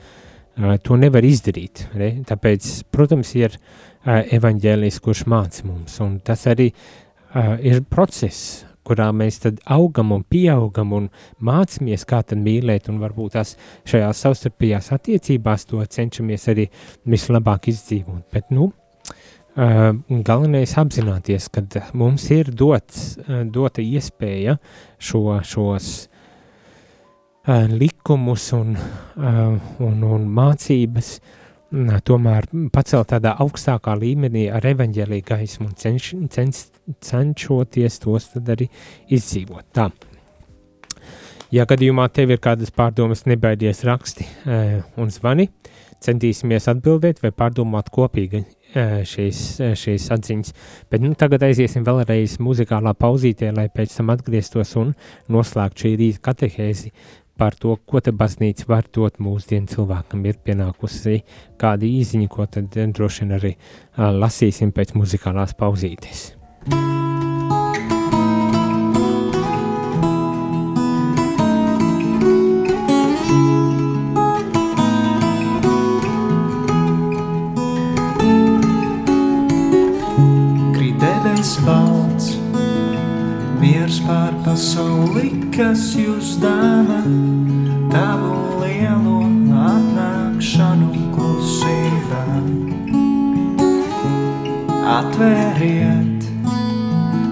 Uh, 0.59 0.77
to 0.85 0.99
nevar 1.01 1.25
izdarīt. 1.25 1.87
Ne? 1.97 2.11
Tāpēc, 2.29 2.69
protams, 2.93 3.33
ir 3.41 3.57
uh, 3.57 4.21
evaņģēlijs, 4.37 4.99
kurš 5.05 5.25
māca 5.33 5.65
mums, 5.69 5.97
un 6.05 6.19
tas 6.25 6.45
arī 6.51 6.69
uh, 6.73 7.55
ir 7.65 7.81
process, 7.89 8.67
kurā 8.89 9.09
mēs 9.13 9.41
tad 9.45 9.63
augam 9.69 10.13
un 10.17 10.25
pieaugam 10.29 10.93
un 10.97 11.07
mācāmies, 11.45 12.05
kā 12.09 12.21
tad 12.25 12.41
mīlēt, 12.43 12.89
un 12.93 13.01
varbūt 13.01 13.37
tās 13.37 13.55
šajās 13.89 14.25
savstarpējās 14.27 14.93
attiecībās 14.97 15.69
to 15.69 15.81
cenšamies 15.97 16.49
arī 16.53 16.69
vislabāk 17.09 17.71
izdzīvot. 17.73 18.29
Bet, 18.35 18.53
nu, 18.53 18.71
Uh, 19.09 19.25
galvenais 19.59 20.71
apzināties, 20.79 21.49
ka 21.51 21.65
mums 21.99 22.29
ir 22.31 22.53
dots, 22.55 23.17
uh, 23.19 23.43
dota 23.43 23.83
iespēja 23.83 24.59
šo, 25.03 25.41
šos 25.43 25.89
uh, 26.07 27.67
likumus 27.73 28.53
un, 28.55 28.77
un, 29.19 30.05
un 30.07 30.29
mācības 30.31 31.09
uh, 31.19 31.97
tomēr 32.07 32.47
pacelt 32.73 33.11
tādā 33.11 33.35
augstākā 33.43 33.97
līmenī 33.99 34.47
ar 34.55 34.67
evaņģēlīgu 34.71 35.27
gaismu 35.27 35.73
un 35.73 35.75
cenš, 35.75 36.13
cenš, 36.31 36.63
cenšoties 37.05 37.99
tos 38.05 38.31
arī 38.39 38.69
izdzīvot. 39.11 39.67
Tā. 39.75 39.91
Ja 41.51 41.65
gadījumā 41.67 42.07
tev 42.13 42.31
ir 42.31 42.41
kādas 42.45 42.71
pārdomas, 42.71 43.25
nebaidies 43.27 43.81
raksti 43.89 44.27
un 45.01 45.11
zvani, 45.11 45.49
centīsimies 46.05 46.69
atbildēt 46.71 47.23
vai 47.25 47.33
pārdomāt 47.33 47.89
kopīgi 47.91 48.45
šīs, 48.75 49.45
šīs 49.79 50.09
atziņas. 50.15 50.53
Bet 50.91 51.05
nu, 51.05 51.15
tagad 51.19 51.47
aiziesim 51.49 51.87
vēlreiz 51.87 52.39
muzikālā 52.43 52.95
pauzītē, 52.99 53.53
lai 53.57 53.69
pēc 53.73 53.97
tam 54.01 54.13
atgrieztos 54.15 54.75
un 54.81 54.93
noslēgtu 55.33 55.87
šī 55.87 55.95
rīta 56.03 56.25
katehēzi 56.31 56.93
par 57.39 57.55
to, 57.55 57.77
ko 57.87 58.03
te 58.03 58.13
baznīca 58.13 58.67
var 58.69 58.89
dot 58.93 59.21
mūsdienu 59.23 59.71
cilvēkam. 59.71 60.27
Ir 60.27 60.41
pienākusi 60.43 61.23
kāda 61.61 61.87
īziņa, 61.87 62.29
ko 62.35 62.49
tad 62.51 62.75
droši 62.75 63.25
vien 63.25 63.37
arī 63.39 63.55
lasīsim 63.97 64.75
pēc 64.75 64.97
muzikālās 64.99 65.55
pauzītes. 65.59 66.33
Pasauli, 84.49 85.29
kas 85.53 85.93
jūs 85.95 86.39
dāvā, 86.41 87.03
tavu 87.93 88.33
lielo 88.63 89.21
atnākšanu 89.69 90.89
klusībā. 91.15 92.25
Atvēriet 94.89 96.25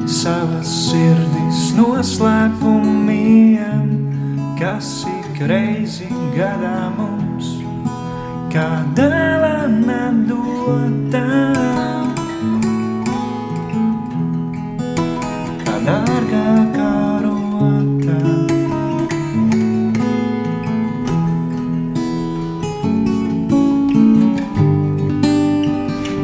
savas 0.07 0.69
sirdis 0.85 1.73
noslēpumiem, 1.79 3.89
kas 4.61 5.07
ik 5.09 5.41
reizi 5.49 6.11
gadā 6.37 6.91
mums, 6.99 7.49
kā 8.53 8.69
dāvana 8.99 10.05
dotā. 10.29 12.06
Kā 15.87 16.01
dārgākā 16.03 16.87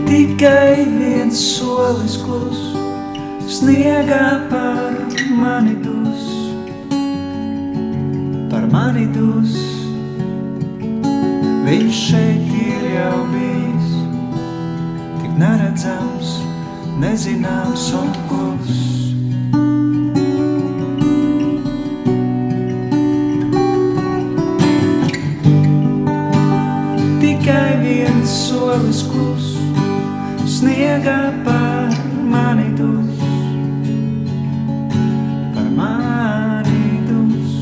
tikai 0.09 0.83
viens 0.97 1.39
solis 1.39 2.17
klus, 2.25 2.59
sniegā 3.47 4.49
par 4.51 4.99
mani 5.31 5.77
dus, 5.85 6.27
par 8.51 8.67
mani 8.75 9.07
dus. 9.15 9.55
Viņš 11.69 12.03
šeit 12.09 12.51
ir 12.65 12.89
jau 12.97 13.21
bijis, 13.31 13.95
tik 15.23 15.39
neredzams, 15.45 16.35
nezināms 17.07 17.87
un 18.03 18.11
klus. 18.27 19.12
Solis 28.73 29.03
klus, 29.03 29.47
sniega 30.49 31.33
par 31.45 31.93
mani 32.33 32.71
dus, 32.79 33.19
par 35.55 35.69
mani 35.77 37.03
dus. 37.09 37.53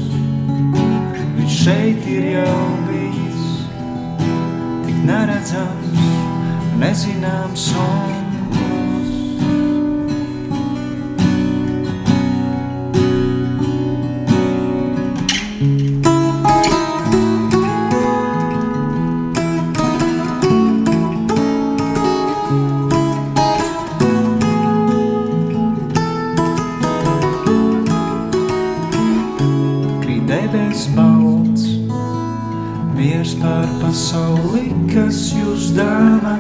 Viņš 1.35 1.57
šeit 1.65 2.07
ir 2.15 2.29
jau 2.37 2.63
bijis, 2.87 3.51
tik 4.87 5.03
neredzams, 5.11 6.07
nezināms 6.79 7.67
un 7.89 8.10
pasauli, 33.91 34.69
kas 34.93 35.19
jūs 35.35 35.73
dāvā, 35.75 36.37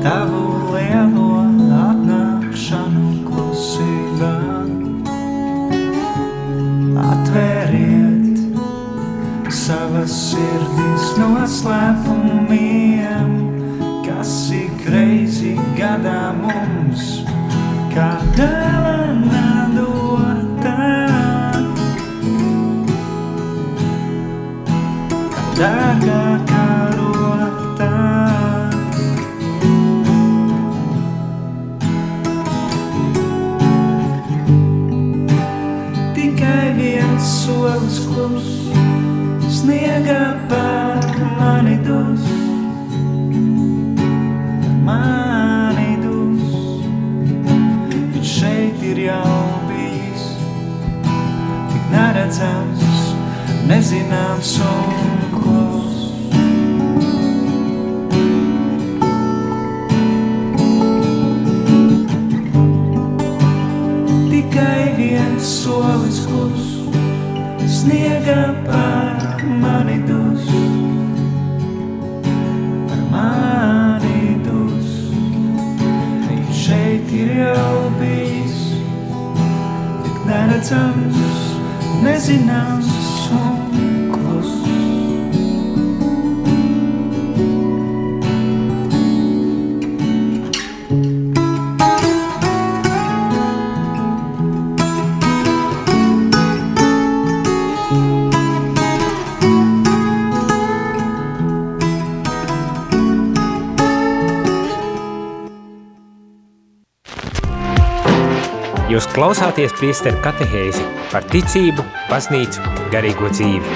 tavu 0.00 0.43
neredzams, 80.34 81.18
nezināms. 82.02 82.90
Jūs 108.94 109.08
klausāties 109.10 109.72
priesteru 109.74 110.20
katehēzi 110.22 110.84
par 111.10 111.24
ticību, 111.26 111.82
baznīcu, 112.06 112.60
garīgo 112.92 113.26
dzīvi. 113.32 113.72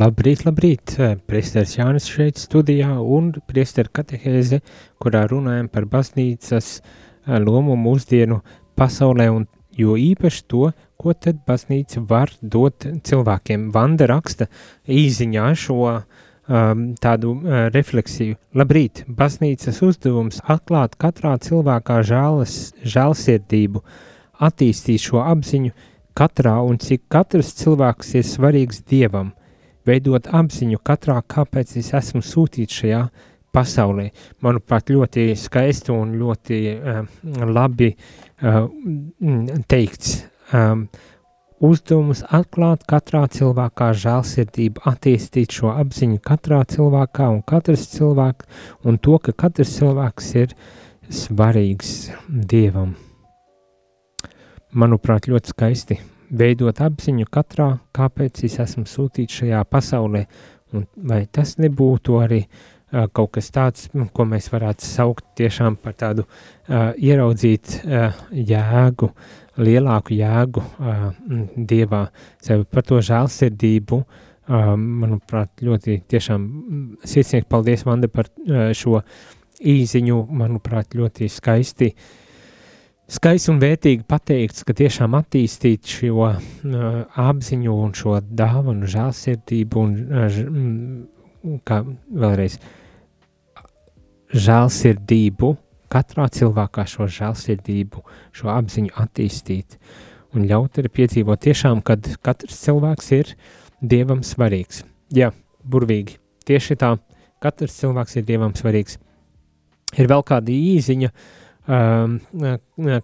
Labrīt, 0.00 0.42
labrīt! 0.42 0.96
Priesteris 1.30 1.76
Jānis 1.76 2.08
šeit 2.10 2.42
studijā 2.42 2.96
un 2.98 3.28
priesteru 3.46 3.92
katehēze, 3.94 4.58
kurā 4.98 5.22
runājam 5.30 5.68
par 5.70 5.86
baznīcas 5.92 6.72
eh, 6.80 7.38
lomu 7.38 7.78
mūsdienu 7.78 8.40
pasaulē 8.74 9.28
un 9.30 9.46
jo 9.78 9.94
īpaši 9.94 10.44
to, 10.50 10.72
ko 10.98 11.14
tad 11.14 11.44
baznīca 11.46 12.02
var 12.10 12.34
dot 12.42 12.88
cilvēkiem. 13.06 13.70
Vanda 13.70 14.10
raksta 14.10 14.50
īziņā 14.90 15.46
šo 15.62 15.78
uh, 15.92 16.02
um, 16.48 16.92
tādu 17.00 17.34
uh, 17.36 17.66
refleksiju. 17.74 18.36
Labrīt, 18.58 19.04
baznīcas 19.08 19.82
uzdevums 19.84 20.42
atklāt 20.50 20.96
katrā 21.00 21.36
cilvēkā 21.42 22.00
žēlas, 22.06 22.56
žēlsirdību, 22.82 23.82
attīstīt 24.42 25.04
šo 25.04 25.22
apziņu 25.24 25.74
katrā 26.18 26.56
un 26.66 26.80
cik 26.82 27.06
katrs 27.12 27.54
cilvēks 27.60 28.14
ir 28.18 28.26
svarīgs 28.28 28.82
Dievam, 28.88 29.32
veidot 29.86 30.28
apziņu 30.28 30.80
katrā, 30.84 31.20
kāpēc 31.22 31.76
es 31.80 31.92
esmu 31.98 32.22
sūtīts 32.26 32.82
šajā 32.82 33.06
pasaulē. 33.52 34.08
Manuprāt, 34.44 34.92
ļoti 34.92 35.32
skaisti 35.36 35.92
un 35.94 36.16
ļoti 36.20 36.60
uh, 36.74 37.02
labi 37.48 37.92
uh, 37.92 38.66
teikts. 39.68 40.20
Um, 40.52 40.86
uzdevums 41.62 42.24
atklāt 42.34 42.82
katrā 42.90 43.22
cilvēkā 43.30 43.92
žēlsirdību, 44.02 44.82
attīstīt 44.88 45.54
šo 45.54 45.72
apziņu 45.76 46.18
katrā 46.24 46.62
cilvēkā 46.68 47.28
un 47.30 47.42
katrs 47.46 47.86
cilvēks, 47.94 48.48
un 48.84 48.98
to, 48.98 49.18
ka 49.22 49.34
katrs 49.44 49.76
cilvēks 49.78 50.32
ir 50.42 50.56
svarīgs 51.12 51.94
Dievam. 52.28 52.96
Manuprāt, 54.72 55.28
ļoti 55.28 55.52
skaisti 55.52 56.00
veidot 56.32 56.80
apziņu 56.80 57.28
katrā, 57.30 57.68
kāpēc 57.94 58.44
es 58.48 58.58
esmu 58.64 58.86
sūtīts 58.88 59.42
šajā 59.42 59.64
pasaulē, 59.68 60.26
un 60.72 60.86
vai 60.96 61.26
tas 61.28 61.58
nebūtu 61.60 62.16
arī 62.24 62.46
uh, 62.46 62.81
kaut 63.16 63.30
kas 63.38 63.48
tāds, 63.54 63.86
ko 64.12 64.26
mēs 64.28 64.50
varētu 64.52 64.84
saukt 64.84 65.24
tiešām 65.40 65.78
par 65.80 65.94
tādu 65.96 66.26
uh, 66.26 66.92
ieraudzīt 67.00 67.78
uh, 67.82 68.18
jēgu, 68.30 69.08
uh, 69.08 69.42
lielāku 69.60 70.16
jēgu 70.16 70.62
uh, 70.62 71.04
Dievā, 71.56 72.06
sevi 72.42 72.64
par 72.70 72.86
to 72.88 73.00
žēlsirdību, 73.04 73.98
uh, 74.00 74.72
manuprāt, 74.76 75.52
ļoti 75.64 76.00
tiešām 76.08 76.48
sirsnīgi 77.04 77.48
paldies, 77.50 77.84
Vanda, 77.88 78.08
par 78.12 78.30
uh, 78.30 78.70
šo 78.76 79.02
īziņu, 79.62 80.24
manuprāt, 80.32 80.96
ļoti 80.98 81.28
skaisti, 81.30 81.92
skaisti 83.12 83.52
un 83.52 83.60
vērtīgi 83.62 84.06
pateikts, 84.08 84.64
ka 84.66 84.76
tiešām 84.76 85.18
attīstīt 85.20 85.90
šo 85.98 86.28
uh, 86.30 86.38
apziņu 87.28 87.80
un 87.84 87.96
šo 87.98 88.20
dāvanu 88.24 88.88
žēlsirdību 88.90 89.84
un, 89.84 89.98
uh, 90.08 91.58
kā 91.68 91.82
vēlreiz, 91.84 92.56
žēlsirdību, 94.32 95.52
katrā 95.92 96.28
cilvēkā 96.32 96.86
šo 96.88 97.08
žēlsirdību, 97.12 98.02
šo 98.32 98.48
apziņu 98.52 98.94
attīstīt 99.04 99.76
un 100.32 100.46
ļaut 100.48 100.80
arī 100.80 100.90
piedzīvot 100.96 101.42
tiešām, 101.44 101.82
kad 101.84 102.06
katrs 102.24 102.60
cilvēks 102.64 103.12
ir 103.18 103.34
Dievam 103.82 104.22
svarīgs. 104.24 104.84
Jā, 105.12 105.32
burvīgi, 105.68 106.16
tieši 106.48 106.78
tā, 106.80 106.94
katrs 107.42 107.76
cilvēks 107.80 108.20
ir 108.20 108.26
Dievam 108.28 108.54
svarīgs. 108.56 108.98
Ir 109.98 110.08
vēl 110.08 110.22
kāda 110.24 110.54
īziņa, 110.54 111.10
um, 111.68 112.16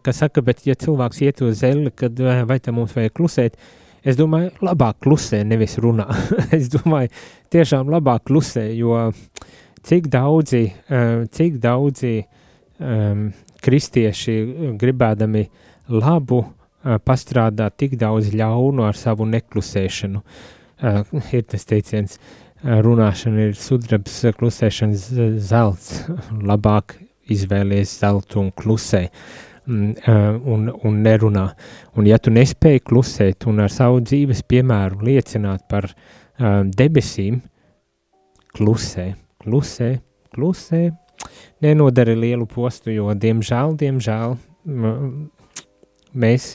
kas 0.07 0.22
saka, 0.22 0.45
bet 0.45 0.64
ja 0.64 0.79
cilvēks 0.79 1.20
iet 1.26 1.43
uz 1.45 1.61
zeli, 1.61 1.93
kad 1.93 2.16
vai 2.49 2.61
te 2.62 2.72
mums 2.72 2.95
vajag 2.97 3.16
klusēt, 3.18 3.59
es 4.09 4.16
domāju, 4.16 4.55
labāk 4.64 5.03
klusē, 5.05 5.43
nevis 5.45 5.76
runā. 5.83 6.07
es 6.57 6.70
domāju, 6.72 7.12
tiešām 7.53 7.91
labāk 7.93 8.29
klusē, 8.31 8.70
jo 8.79 9.11
cik 9.87 10.11
daudzi, 10.12 10.66
uh, 10.91 11.24
cik 11.35 11.61
daudzi 11.62 12.16
uh, 12.20 12.37
um, 12.79 13.29
kristieši 13.64 14.37
gribēdami 14.79 15.45
labu 15.93 16.43
uh, 16.43 16.99
pastrādāt 17.03 17.79
tik 17.81 17.99
daudz 18.01 18.33
ļaunu 18.35 18.87
ar 18.87 18.99
savu 18.99 19.26
neklusēšanu. 19.29 20.22
uh, 20.22 21.03
ir 21.37 21.45
tas 21.51 21.66
teiciens, 21.68 22.18
uh, 22.18 22.79
runāšana 22.85 23.49
ir 23.49 23.59
sudrabs, 23.59 24.22
klusēšanas 24.39 25.11
zelts, 25.43 26.07
labāk 26.51 26.99
izvēlies 27.29 27.99
zeltu 28.01 28.41
un 28.41 28.53
klusē 28.57 29.09
mm, 29.66 29.91
uh, 30.07 30.39
un, 30.55 30.70
un 30.85 31.03
nerunā. 31.05 31.49
Un 31.97 32.09
ja 32.09 32.18
tu 32.18 32.33
nespēji 32.33 32.87
klusēt 32.87 33.49
un 33.51 33.64
ar 33.66 33.74
savu 33.74 34.01
dzīves 34.01 34.45
piemēru 34.49 35.03
liecināt 35.11 35.66
par 35.68 35.91
uh, 35.91 36.62
debesīm, 36.64 37.43
klusē, 38.59 39.12
klusē, 39.49 39.95
klusē, 40.35 40.91
nenodara 41.65 42.15
lielu 42.15 42.47
postu, 42.47 42.93
jo 42.93 43.09
diemžēl, 43.17 43.77
diemžēl 43.81 44.37
mēs, 46.13 46.51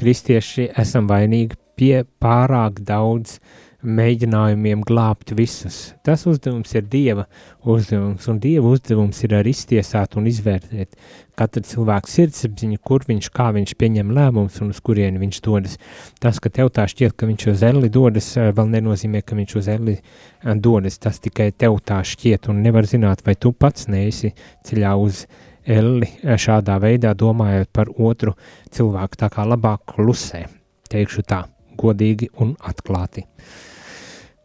kristieši, 0.00 0.68
esam 0.80 1.08
vainīgi 1.08 1.56
pie 1.78 2.04
pārāk 2.22 2.82
daudz 2.84 3.38
mēģinājumiem 3.84 4.82
glābt 4.86 5.34
visus. 5.36 5.92
Tas 6.04 6.24
uzdevums 6.28 6.72
ir 6.74 6.86
Dieva 6.90 7.26
uzdevums, 7.60 8.26
un 8.32 8.40
Dieva 8.42 8.72
uzdevums 8.72 9.20
ir 9.26 9.36
arī 9.38 9.52
iztiesāt 9.54 10.16
un 10.18 10.28
izvērtēt 10.30 10.96
katru 11.38 11.64
cilvēku 11.66 12.10
sirdsapziņu, 12.10 12.80
kur 12.84 13.04
viņš, 13.08 13.30
kā 13.34 13.50
viņš 13.54 13.74
pieņem 13.78 14.12
lēmumus 14.14 14.60
un 14.64 14.72
uz 14.74 14.80
kurieni 14.84 15.20
viņš 15.22 15.40
dodas. 15.44 15.78
Tas, 16.22 16.40
ka 16.40 16.52
tev 16.52 16.70
tā 16.74 16.86
šķiet, 16.90 17.16
ka 17.18 17.28
viņš 17.28 17.48
uz 17.52 17.64
elli 17.66 17.90
dodas, 17.92 18.30
eh, 18.36 18.52
vēl 18.54 18.70
nenozīmē, 18.76 19.22
ka 19.22 19.36
viņš 19.38 19.56
uz 19.60 19.70
elli 19.76 19.96
eh, 19.98 20.54
dodas. 20.54 20.98
Tas 20.98 21.20
tikai 21.20 21.50
tev 21.52 21.80
tā 21.84 22.00
šķiet, 22.04 22.48
un 22.48 22.62
nevar 22.62 22.88
zināt, 22.88 23.24
vai 23.26 23.34
tu 23.34 23.52
pats 23.52 23.88
neesi 23.88 24.32
ceļā 24.64 24.94
uz 25.00 25.26
elli 25.64 26.08
eh, 26.22 26.36
šādā 26.38 26.78
veidā 26.80 27.14
domājot 27.14 27.72
par 27.72 27.90
otru 27.98 28.36
cilvēku, 28.70 29.20
tā 29.20 29.30
kā 29.32 29.46
labāk 29.48 29.96
klusē, 29.96 30.46
teikšu 30.92 31.26
tā 31.26 31.44
godīgi 31.80 32.30
un 32.40 32.54
atklāti. 32.62 33.26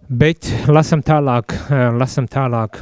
Bet 0.09 0.47
lasam 0.65 1.03
tālāk, 1.05 1.53
eh, 1.69 1.91
lasam 1.93 2.25
tālāk, 2.25 2.79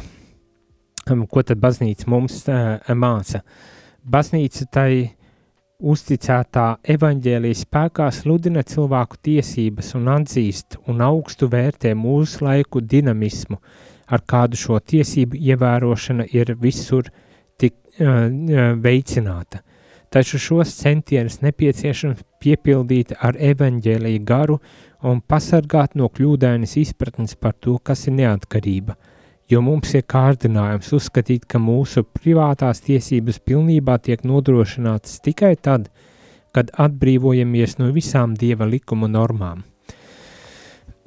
ko 1.28 1.42
tad 1.44 1.60
baznīca 1.60 2.08
mums 2.08 2.46
uh, 2.48 2.80
māca. 2.96 3.42
Baznīca 4.08 4.68
tai 4.72 4.92
uzticētā 5.80 6.66
evaņģēlijas 6.96 7.66
spēkā 7.66 8.08
sludina 8.16 8.64
cilvēku 8.64 9.20
tiesības 9.28 9.94
un 10.00 10.08
atzīst 10.16 10.80
un 10.88 11.04
augstu 11.04 11.52
vērtē 11.52 11.92
mūsu 12.00 12.48
laiku 12.48 12.80
dinamismu, 12.80 13.60
ar 14.08 14.24
kādu 14.24 14.56
šo 14.56 14.80
tiesību 14.80 15.36
ievērošana 15.52 16.30
ir 16.32 16.56
visur 16.56 17.12
tik 17.60 17.76
uh, 18.00 18.32
veicināta. 18.80 19.66
Taču 20.08 20.40
šos 20.40 20.72
centienus 20.80 21.42
nepieciešams 21.44 22.24
piepildīt 22.40 23.18
ar 23.20 23.36
evaņģēlīju 23.36 24.24
garu 24.24 24.62
un 25.08 25.22
pasargāt 25.22 25.96
no 25.96 26.10
kļūdainas 26.12 26.76
izpratnes 26.82 27.38
par 27.40 27.56
to, 27.60 27.78
kas 27.84 28.08
ir 28.08 28.18
neatkarība, 28.18 28.98
jo 29.52 29.62
mums 29.64 29.94
ir 29.96 30.06
kārdinājums 30.10 30.92
uzskatīt, 30.98 31.48
ka 31.48 31.62
mūsu 31.62 32.04
privātās 32.04 32.84
tiesības 32.86 33.40
pilnībā 33.48 33.98
tiek 34.04 34.26
nodrošinātas 34.28 35.22
tikai 35.26 35.56
tad, 35.56 35.90
kad 36.56 36.72
atbrīvojamies 36.74 37.78
no 37.82 37.92
visām 37.96 38.36
dieva 38.36 38.68
likuma 38.68 39.10
normām. 39.12 39.64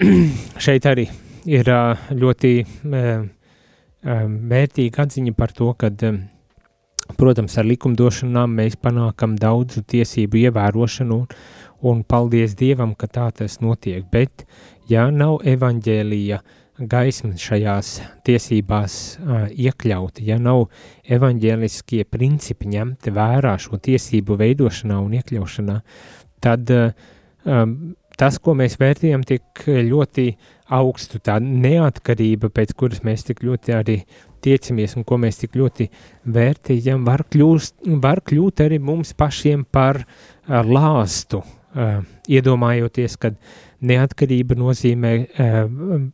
Šeit 0.64 0.86
arī 0.88 1.08
ir 1.50 1.68
ļoti 2.16 2.52
vērtīga 4.00 5.06
atziņa 5.06 5.34
par 5.36 5.52
to, 5.56 5.72
ka 5.76 5.90
Protams, 7.18 7.56
ar 7.58 7.66
likumdošanām 7.66 8.52
mēs 8.60 8.76
panākam 8.78 9.34
daudzu 9.40 9.82
tiesību 9.90 10.44
ievērošanu, 10.44 11.16
un 11.16 11.28
paldies 12.08 12.56
Dievam, 12.58 12.94
ka 12.94 13.08
tā 13.10 13.28
tas 13.36 13.60
notiek. 13.60 14.04
Bet, 14.12 14.44
ja 14.90 15.08
nav 15.10 15.40
evaņģēlija 15.48 16.40
gaisma 16.80 17.34
šajās 17.36 17.92
tiesībās 18.24 18.94
uh, 19.20 19.46
iekļauti, 19.52 20.24
ja 20.30 20.38
nav 20.40 20.68
evaņģēliskie 21.12 22.06
principi 22.08 22.70
ņemti 22.72 23.12
vērā 23.12 23.56
šo 23.60 23.80
tiesību 23.82 24.38
veidošanā 24.40 25.00
un 25.04 25.18
iekļaušanā, 25.18 25.76
tad 26.40 26.72
uh, 26.72 26.94
um, 27.44 27.76
tas, 28.20 28.40
ko 28.40 28.54
mēs 28.56 28.78
vērtējam 28.80 29.24
tik 29.28 29.64
ļoti 29.66 30.26
augstu, 30.76 31.20
tā 31.24 31.38
neatkarība, 31.42 32.50
pēc 32.54 32.74
kuras 32.78 33.04
mēs 33.06 33.26
tik 33.28 33.44
ļoti 33.44 33.76
arī 33.76 34.00
tiecamies 34.44 34.96
un 34.96 35.04
ko 35.08 35.18
mēs 35.20 35.40
tik 35.42 35.56
ļoti 35.60 35.88
vērtējam, 36.32 37.04
var, 37.04 37.26
kļūst, 37.28 37.80
var 38.00 38.22
kļūt 38.24 38.64
arī 38.64 38.80
mums 38.80 39.12
pašiem 39.18 39.66
par 39.72 40.02
lāstu, 40.48 41.42
uh, 41.74 42.00
iedomājoties, 42.28 43.16
ka 43.20 43.32
neatkarība 43.80 44.56
nozīmē 44.58 45.12
uh, 45.20 46.08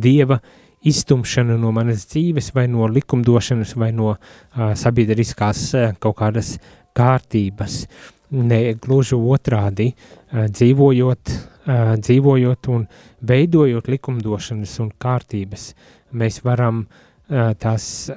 dieva 0.00 0.40
iztumšanu 0.86 1.58
no 1.60 1.72
manas 1.76 2.06
dzīves 2.08 2.52
vai 2.56 2.66
no 2.72 2.88
likumdošanas 2.88 3.74
vai 3.80 3.90
no 3.92 4.14
uh, 4.14 4.72
sabiedriskās 4.78 5.66
uh, 5.74 5.92
kaut 6.00 6.18
kādas 6.22 6.56
kārtības. 6.96 7.84
Ne 8.30 8.60
gluži 8.80 9.18
otrādi, 9.18 9.90
uh, 9.92 10.46
dzīvojot, 10.48 11.34
uh, 11.34 11.94
dzīvojot 12.00 12.70
un 12.72 12.86
veidojot 13.26 13.90
likumdošanas 13.90 14.78
un 14.84 14.92
kārtības, 15.00 15.72
mēs 16.16 16.40
varam 16.46 16.84
uh, 16.84 17.10
tās 17.30 18.10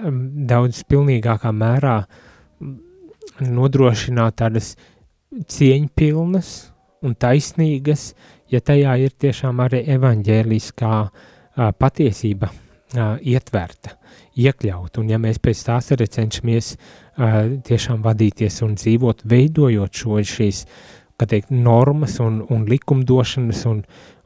daudz 0.53 0.83
pilnīgākā 0.89 1.51
mērā 1.53 1.97
nodrošināt 3.43 4.37
tādas 4.41 4.75
cieņpilnas 5.49 6.53
un 7.03 7.15
taisnīgas, 7.19 8.11
ja 8.51 8.61
tajā 8.63 8.95
ir 9.03 9.15
tiešām 9.19 9.61
arī 9.63 9.83
evaņģēliskā 9.95 10.97
patiesība 11.79 12.49
ietverta, 13.21 13.97
iekļaut, 14.37 14.97
un 15.01 15.13
ja 15.13 15.19
mēs 15.21 15.39
pēc 15.41 15.61
tās 15.67 15.91
arī 15.93 16.07
cenšamies 16.09 16.73
tiešām 17.67 18.01
vadīties 18.05 18.61
un 18.65 18.75
dzīvot, 18.77 19.23
veidojot 19.29 20.03
šo 20.03 20.21
šīs, 20.33 20.65
teikt, 21.23 21.53
normas 21.55 22.17
un, 22.19 22.41
un 22.51 22.65
likumdošanas 22.67 23.61
un, 23.69 23.77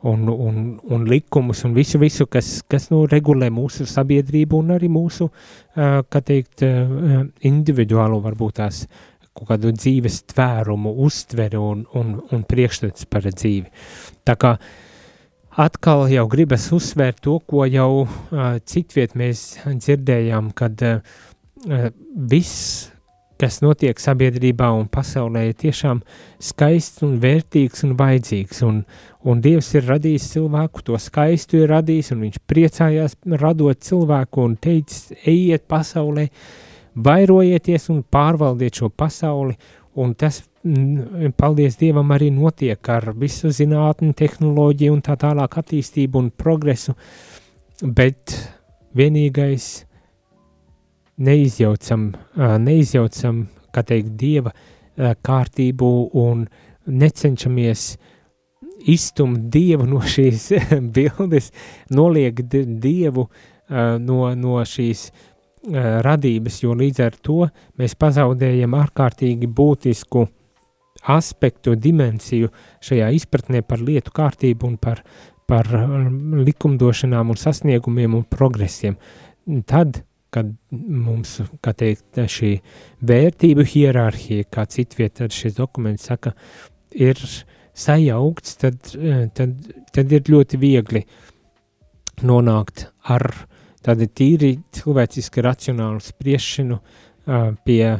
un, 0.07 0.23
un, 0.31 0.79
un 0.81 1.03
likumus 1.05 1.63
un 1.67 1.75
visu, 1.75 1.99
visu 2.01 2.25
kas, 2.25 2.63
kas 2.69 2.89
nu, 2.89 3.03
regulē 3.09 3.51
mūsu 3.53 3.85
sabiedrību 3.89 4.63
un 4.63 4.73
arī 4.77 4.89
mūsu, 4.89 5.29
kā 5.75 6.23
teikt, 6.25 6.63
individuālo 7.45 8.21
varbūt 8.23 8.57
tās 8.61 8.85
kaut 9.37 9.51
kādu 9.51 9.71
dzīves 9.75 10.23
tvērumu, 10.33 10.95
uztveri 11.05 11.59
un, 11.61 11.85
un, 11.97 12.17
un 12.33 12.43
priekšstats 12.47 13.07
par 13.11 13.29
dzīvi. 13.29 13.69
Tā 14.27 14.37
kā 14.39 14.57
atkal 15.57 16.05
jau 16.11 16.27
gribas 16.31 16.67
uzsvērt 16.75 17.23
to, 17.25 17.39
ko 17.45 17.65
jau 17.69 18.03
uh, 18.03 18.59
citviet 18.65 19.17
mēs 19.17 19.47
dzirdējām, 19.69 20.51
kad 20.57 20.83
uh, 20.85 21.89
viss 22.29 22.91
kas 23.37 23.59
notiek 23.61 23.99
sabiedrībā 24.01 24.69
un 24.73 24.87
pasaulē, 24.91 25.47
ir 25.49 25.57
tiešām 25.61 26.01
skaists 26.43 27.03
un 27.05 27.17
vērtīgs 27.21 27.85
un 27.85 27.93
vajadzīgs. 27.99 28.63
Un, 28.65 28.81
un 29.27 29.41
Dievs 29.43 29.69
ir 29.77 29.85
radījis 29.91 30.31
cilvēku, 30.33 30.83
to 30.87 30.97
skaistu 31.01 31.61
ir 31.61 31.71
radījis, 31.73 32.11
un 32.15 32.25
viņš 32.25 32.39
priecājās 32.49 33.17
radot 33.37 33.83
cilvēku 33.85 34.47
un 34.47 34.57
teicis, 34.61 35.11
ejiet 35.23 35.67
pasaulē, 35.69 36.27
vairojieties 37.03 37.89
un 37.93 38.03
pārvaldiet 38.03 38.81
šo 38.81 38.89
pasauli, 38.89 39.57
un 39.97 40.13
tas, 40.17 40.43
mm, 40.63 41.33
paldies 41.37 41.77
Dievam, 41.77 42.11
arī 42.13 42.29
notiek 42.33 42.89
ar 42.89 43.11
visu 43.13 43.51
zinātni, 43.53 44.13
tehnoloģiju 44.17 44.93
un 44.93 45.01
tā 45.01 45.17
tālāk 45.17 45.59
attīstību 45.61 46.21
un 46.21 46.31
progresu, 46.31 46.95
bet 47.81 48.35
vienīgais 48.97 49.85
neizjaucam, 51.17 52.11
neizjaucam, 52.61 53.47
kā 53.73 53.83
teikt, 53.85 54.13
dieva 54.17 54.53
kārtību 54.97 55.89
un 56.17 56.45
necenšamies 56.87 57.89
iztumt 58.89 59.49
dievu 59.53 59.87
no 59.89 60.01
šīs 60.05 60.51
bildes, 60.95 61.51
noliegt 61.93 62.53
dievu 62.81 63.27
no, 63.69 64.19
no 64.37 64.61
šīs 64.65 65.09
radības, 66.05 66.61
jo 66.63 66.75
līdz 66.77 67.03
ar 67.03 67.15
to 67.23 67.39
mēs 67.79 67.95
pazaudējam 67.99 68.75
ārkārtīgi 68.77 69.49
būtisku 69.51 70.25
aspektu, 71.13 71.75
dimensiju 71.75 72.49
šajā 72.83 73.09
izpratnē 73.15 73.63
par 73.67 73.83
lietu 73.83 74.13
kārtību 74.15 74.67
un 74.67 74.77
par, 74.81 75.03
par 75.47 75.69
likumdošanām 76.47 77.33
un 77.33 77.39
sasniegumiem 77.39 78.15
un 78.17 78.27
progresiem. 78.27 78.97
Tad 79.67 80.01
kad 80.33 80.49
mums, 80.71 81.37
kā 81.63 81.71
teikt, 81.77 82.17
šī 82.29 82.57
vērtību 83.07 83.63
hierarhija, 83.71 84.47
kā 84.51 84.65
citvieta 84.69 85.25
ar 85.27 85.33
šis 85.33 85.55
dokuments 85.57 86.09
saka, 86.09 86.33
ir 86.91 87.21
sajaukts, 87.77 88.57
tad, 88.61 88.81
tad, 89.37 89.55
tad 89.95 90.15
ir 90.17 90.31
ļoti 90.33 90.59
viegli 90.61 91.03
nonākt 92.27 92.87
ar 93.13 93.29
tādu 93.87 94.07
tīri 94.11 94.57
cilvēciski 94.75 95.43
racionālu 95.45 96.03
spriešanu 96.03 96.77
uh, 96.77 97.51
pie 97.65 97.97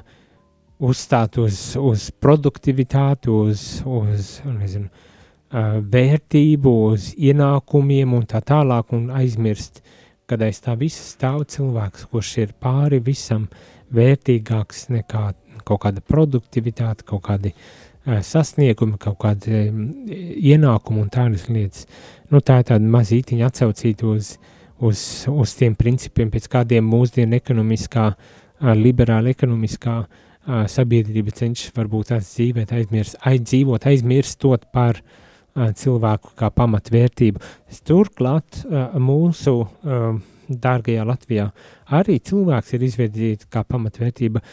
uzstāt 0.83 1.39
uz, 1.41 1.59
uz 1.79 2.09
produktivitāti, 2.21 3.31
uz, 3.31 3.63
uz 3.85 4.38
nezinu, 4.45 4.91
uh, 4.91 5.79
vērtību, 5.81 6.75
uz 6.91 7.13
ienākumiem 7.15 8.13
un 8.17 8.27
tā 8.29 8.43
tālāk, 8.45 8.93
un 8.97 9.09
aizmirst, 9.15 9.81
kad 10.27 10.43
aiz 10.43 10.59
tā 10.63 10.75
visa 10.77 11.03
stāv 11.07 11.45
cilvēks, 11.49 12.07
kurš 12.11 12.35
ir 12.43 12.55
pāri 12.59 12.99
visam 13.03 13.47
vērtīgāks 13.95 14.89
nekā 14.91 15.29
kaut 15.67 15.83
kāda 15.83 16.03
produktivitāte, 16.03 17.07
kaut 17.07 17.23
kādi 17.29 17.53
uh, 17.55 18.19
sasniegumi, 18.23 18.99
kaut 19.01 19.17
kādi 19.23 19.63
um, 19.69 19.88
ienākumi 20.07 21.03
un 21.03 21.09
tādas 21.13 21.47
lietas. 21.51 21.88
Nu, 22.31 22.43
tā 22.43 22.61
ir 22.61 22.69
tāda 22.73 22.91
mazītiņa 22.97 23.49
atsaucīta 23.49 24.07
uz, 24.11 24.35
uz, 24.80 25.25
uz 25.32 25.55
tiem 25.57 25.75
principiem, 25.78 26.32
pēc 26.34 26.47
kādiem 26.51 26.86
mūsdienu 26.88 27.38
ekonomiskā, 27.38 28.11
liberāla 28.78 29.34
ekonomiskā 29.34 29.99
sabiedrība 30.71 31.34
cenšas 31.36 31.73
varbūt 31.75 32.13
tās 32.13 32.32
dzīvēt, 32.32 32.71
aizmirst, 32.78 33.17
aizdzīvot, 33.28 33.88
aizmirstot 33.89 34.69
par 34.73 35.01
cilvēku 35.57 36.34
kā 36.38 36.49
pamatvērtību. 36.53 37.41
Turklāt 37.88 38.61
mūsu 39.01 39.57
dārgajā 40.47 41.05
Latvijā 41.07 41.49
arī 41.97 42.19
cilvēks 42.23 42.73
ir 42.78 42.88
izvirzīts 42.88 43.49
kā 43.51 43.65
pamatvērtība. 43.67 44.43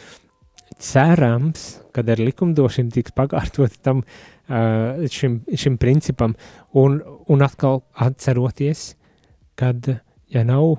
Cerams, 0.81 1.67
kad 1.95 2.09
ar 2.11 2.19
likumdošanu 2.19 2.91
tiks 2.91 3.13
pakārtot 3.15 3.77
tam 3.85 4.01
šim, 4.49 5.39
šim 5.55 5.77
principam, 5.79 6.35
un, 6.75 6.99
un 7.31 7.45
atkal 7.45 7.85
atceroties, 8.03 8.89
kad, 9.55 9.87
ja 10.31 10.43
nav 10.47 10.77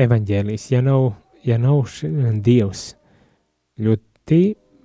evaņģēlijs, 0.00 0.68
ja 0.72 0.82
nav, 0.84 1.12
ja 1.44 1.58
nav 1.60 1.84
Dievs, 2.44 2.92
ļoti 3.82 4.42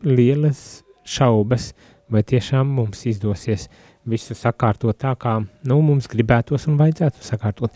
lielas 0.07 0.63
šaubas, 1.07 1.71
vai 2.11 2.23
tiešām 2.23 2.69
mums 2.77 3.05
izdosies 3.09 3.67
visu 4.07 4.35
sakārtot 4.37 4.97
tā, 5.01 5.13
kā 5.19 5.39
nu, 5.67 5.81
mums 5.83 6.07
gribētos 6.11 6.67
un 6.71 6.77
vajadzētu 6.79 7.23
sakārtot. 7.25 7.73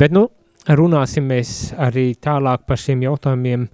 Bet, 0.00 0.14
nu, 0.16 0.28
runāsim 0.68 1.28
mēs 1.28 1.74
arī 1.76 2.14
tālāk 2.20 2.64
par 2.68 2.80
šiem 2.80 3.04
jautājumiem 3.04 3.68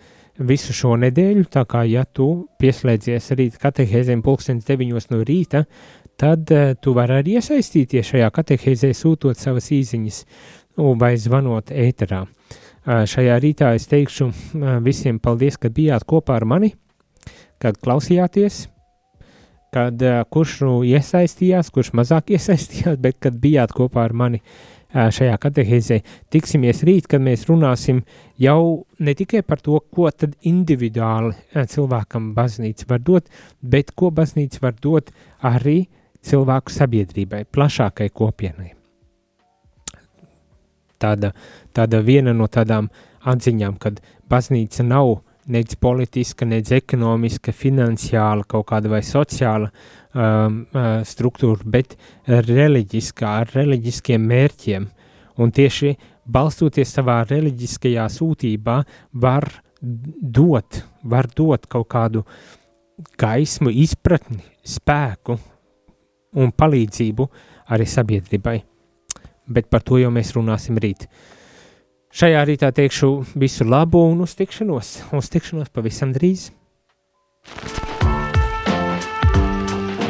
visu 0.48 0.74
šo 0.74 0.96
nedēļu, 0.98 1.46
tā 1.52 1.62
kā 1.68 1.84
ja 1.86 2.04
tu 2.04 2.48
pieslēdzies 2.58 3.30
rīt 3.38 3.58
katehēzēm 3.62 4.24
pulkstens 4.24 4.66
deviņos 4.66 5.10
no 5.12 5.20
rīta, 5.26 5.66
tad 6.18 6.50
uh, 6.54 6.72
tu 6.80 6.94
vari 6.96 7.20
arī 7.20 7.36
iesaistīties 7.38 8.12
šajā 8.14 8.30
katehēzē 8.34 8.90
sūtot 8.96 9.38
savas 9.38 9.70
īziņas 9.74 10.18
nu, 10.22 10.61
vai 10.76 11.14
zvanot 11.20 11.72
ēterā. 11.72 12.24
Šajā 12.82 13.38
rītā 13.38 13.72
es 13.76 13.86
teikšu 13.90 14.28
visiem 14.82 15.20
paldies, 15.22 15.58
ka 15.60 15.70
bijāt 15.70 16.06
kopā 16.08 16.40
ar 16.40 16.46
mani, 16.48 16.72
kad 17.62 17.78
klausījāties, 17.78 18.66
kad 19.72 20.02
kurš 20.34 20.58
nu 20.66 20.74
iesaistījās, 20.84 21.70
kurš 21.70 21.92
mazāk 21.96 22.30
iesaistījās, 22.36 22.98
bet 22.98 23.20
kad 23.22 23.38
bijāt 23.42 23.74
kopā 23.76 24.08
ar 24.08 24.16
mani 24.16 24.42
šajā 24.92 25.38
katehēzē. 25.40 26.00
Tiksimies 26.32 26.82
rīt, 26.84 27.08
kad 27.08 27.22
mēs 27.24 27.46
runāsim 27.48 28.02
jau 28.40 28.84
ne 29.00 29.14
tikai 29.16 29.40
par 29.46 29.62
to, 29.64 29.78
ko 29.80 30.10
tad 30.10 30.36
individuāli 30.48 31.64
cilvēkam 31.72 32.32
baznīca 32.36 32.90
var 32.90 33.00
dot, 33.00 33.32
bet 33.62 33.94
ko 33.96 34.10
baznīca 34.12 34.66
var 34.66 34.76
dot 34.82 35.14
arī 35.40 35.86
cilvēku 36.22 36.74
sabiedrībai, 36.74 37.46
plašākai 37.50 38.10
kopienai. 38.12 38.81
Tāda, 41.02 41.32
tāda 41.74 42.00
viena 42.06 42.34
no 42.36 42.48
tādām 42.50 42.88
atziņām, 43.28 43.76
kad 43.82 44.00
baznīca 44.30 44.86
nav 44.86 45.18
nec 45.50 45.74
politiska, 45.82 46.46
nec 46.46 46.70
ekonomiska, 46.74 47.54
finansiāla, 47.54 48.46
kaut 48.48 48.68
kāda 48.70 48.92
vai 48.92 49.02
sociāla 49.06 49.68
um, 49.68 50.62
uh, 50.70 51.02
struktūra, 51.06 51.66
bet 51.66 51.96
reliģiskā, 52.26 53.34
ar 53.42 53.52
reliģiskiem 53.56 54.22
mērķiem. 54.32 54.88
Un 55.42 55.52
tieši 55.54 55.96
balstoties 56.30 56.94
savā 56.94 57.22
reliģiskajā 57.26 58.06
sūtībā, 58.12 58.78
var 59.22 59.48
dot, 59.82 60.82
var 61.02 61.26
dot 61.34 61.66
kaut 61.70 61.88
kādu 61.90 62.22
gaismu, 63.18 63.72
izpratni, 63.82 64.44
spēku 64.62 65.38
un 66.38 66.52
palīdzību 66.54 67.26
arī 67.74 67.88
sabiedrībai. 67.88 68.60
Bet 69.52 69.68
par 69.72 69.84
to 69.84 70.00
jau 70.00 70.10
mēs 70.14 70.32
runāsim 70.36 70.80
rīt. 70.80 71.06
Šajā 72.12 72.42
rītā 72.48 72.72
teikšu 72.76 73.12
visu 73.40 73.64
labu 73.64 74.02
un 74.10 74.20
uz 74.24 74.34
tikšanos, 74.36 74.90
uz 75.16 75.30
tikšanos 75.32 75.72
pavisam 75.72 76.12
drīz. 76.12 76.50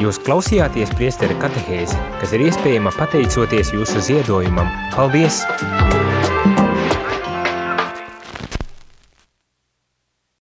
Jūs 0.03 0.19
klausījāties 0.27 0.91
priesteri 0.99 1.37
katehēzi, 1.39 2.01
kas 2.19 2.35
ir 2.35 2.49
iespējama 2.49 2.91
pateicoties 2.97 3.71
jūsu 3.77 4.03
ziedojumam. 4.09 4.67
Paldies! 4.97 5.45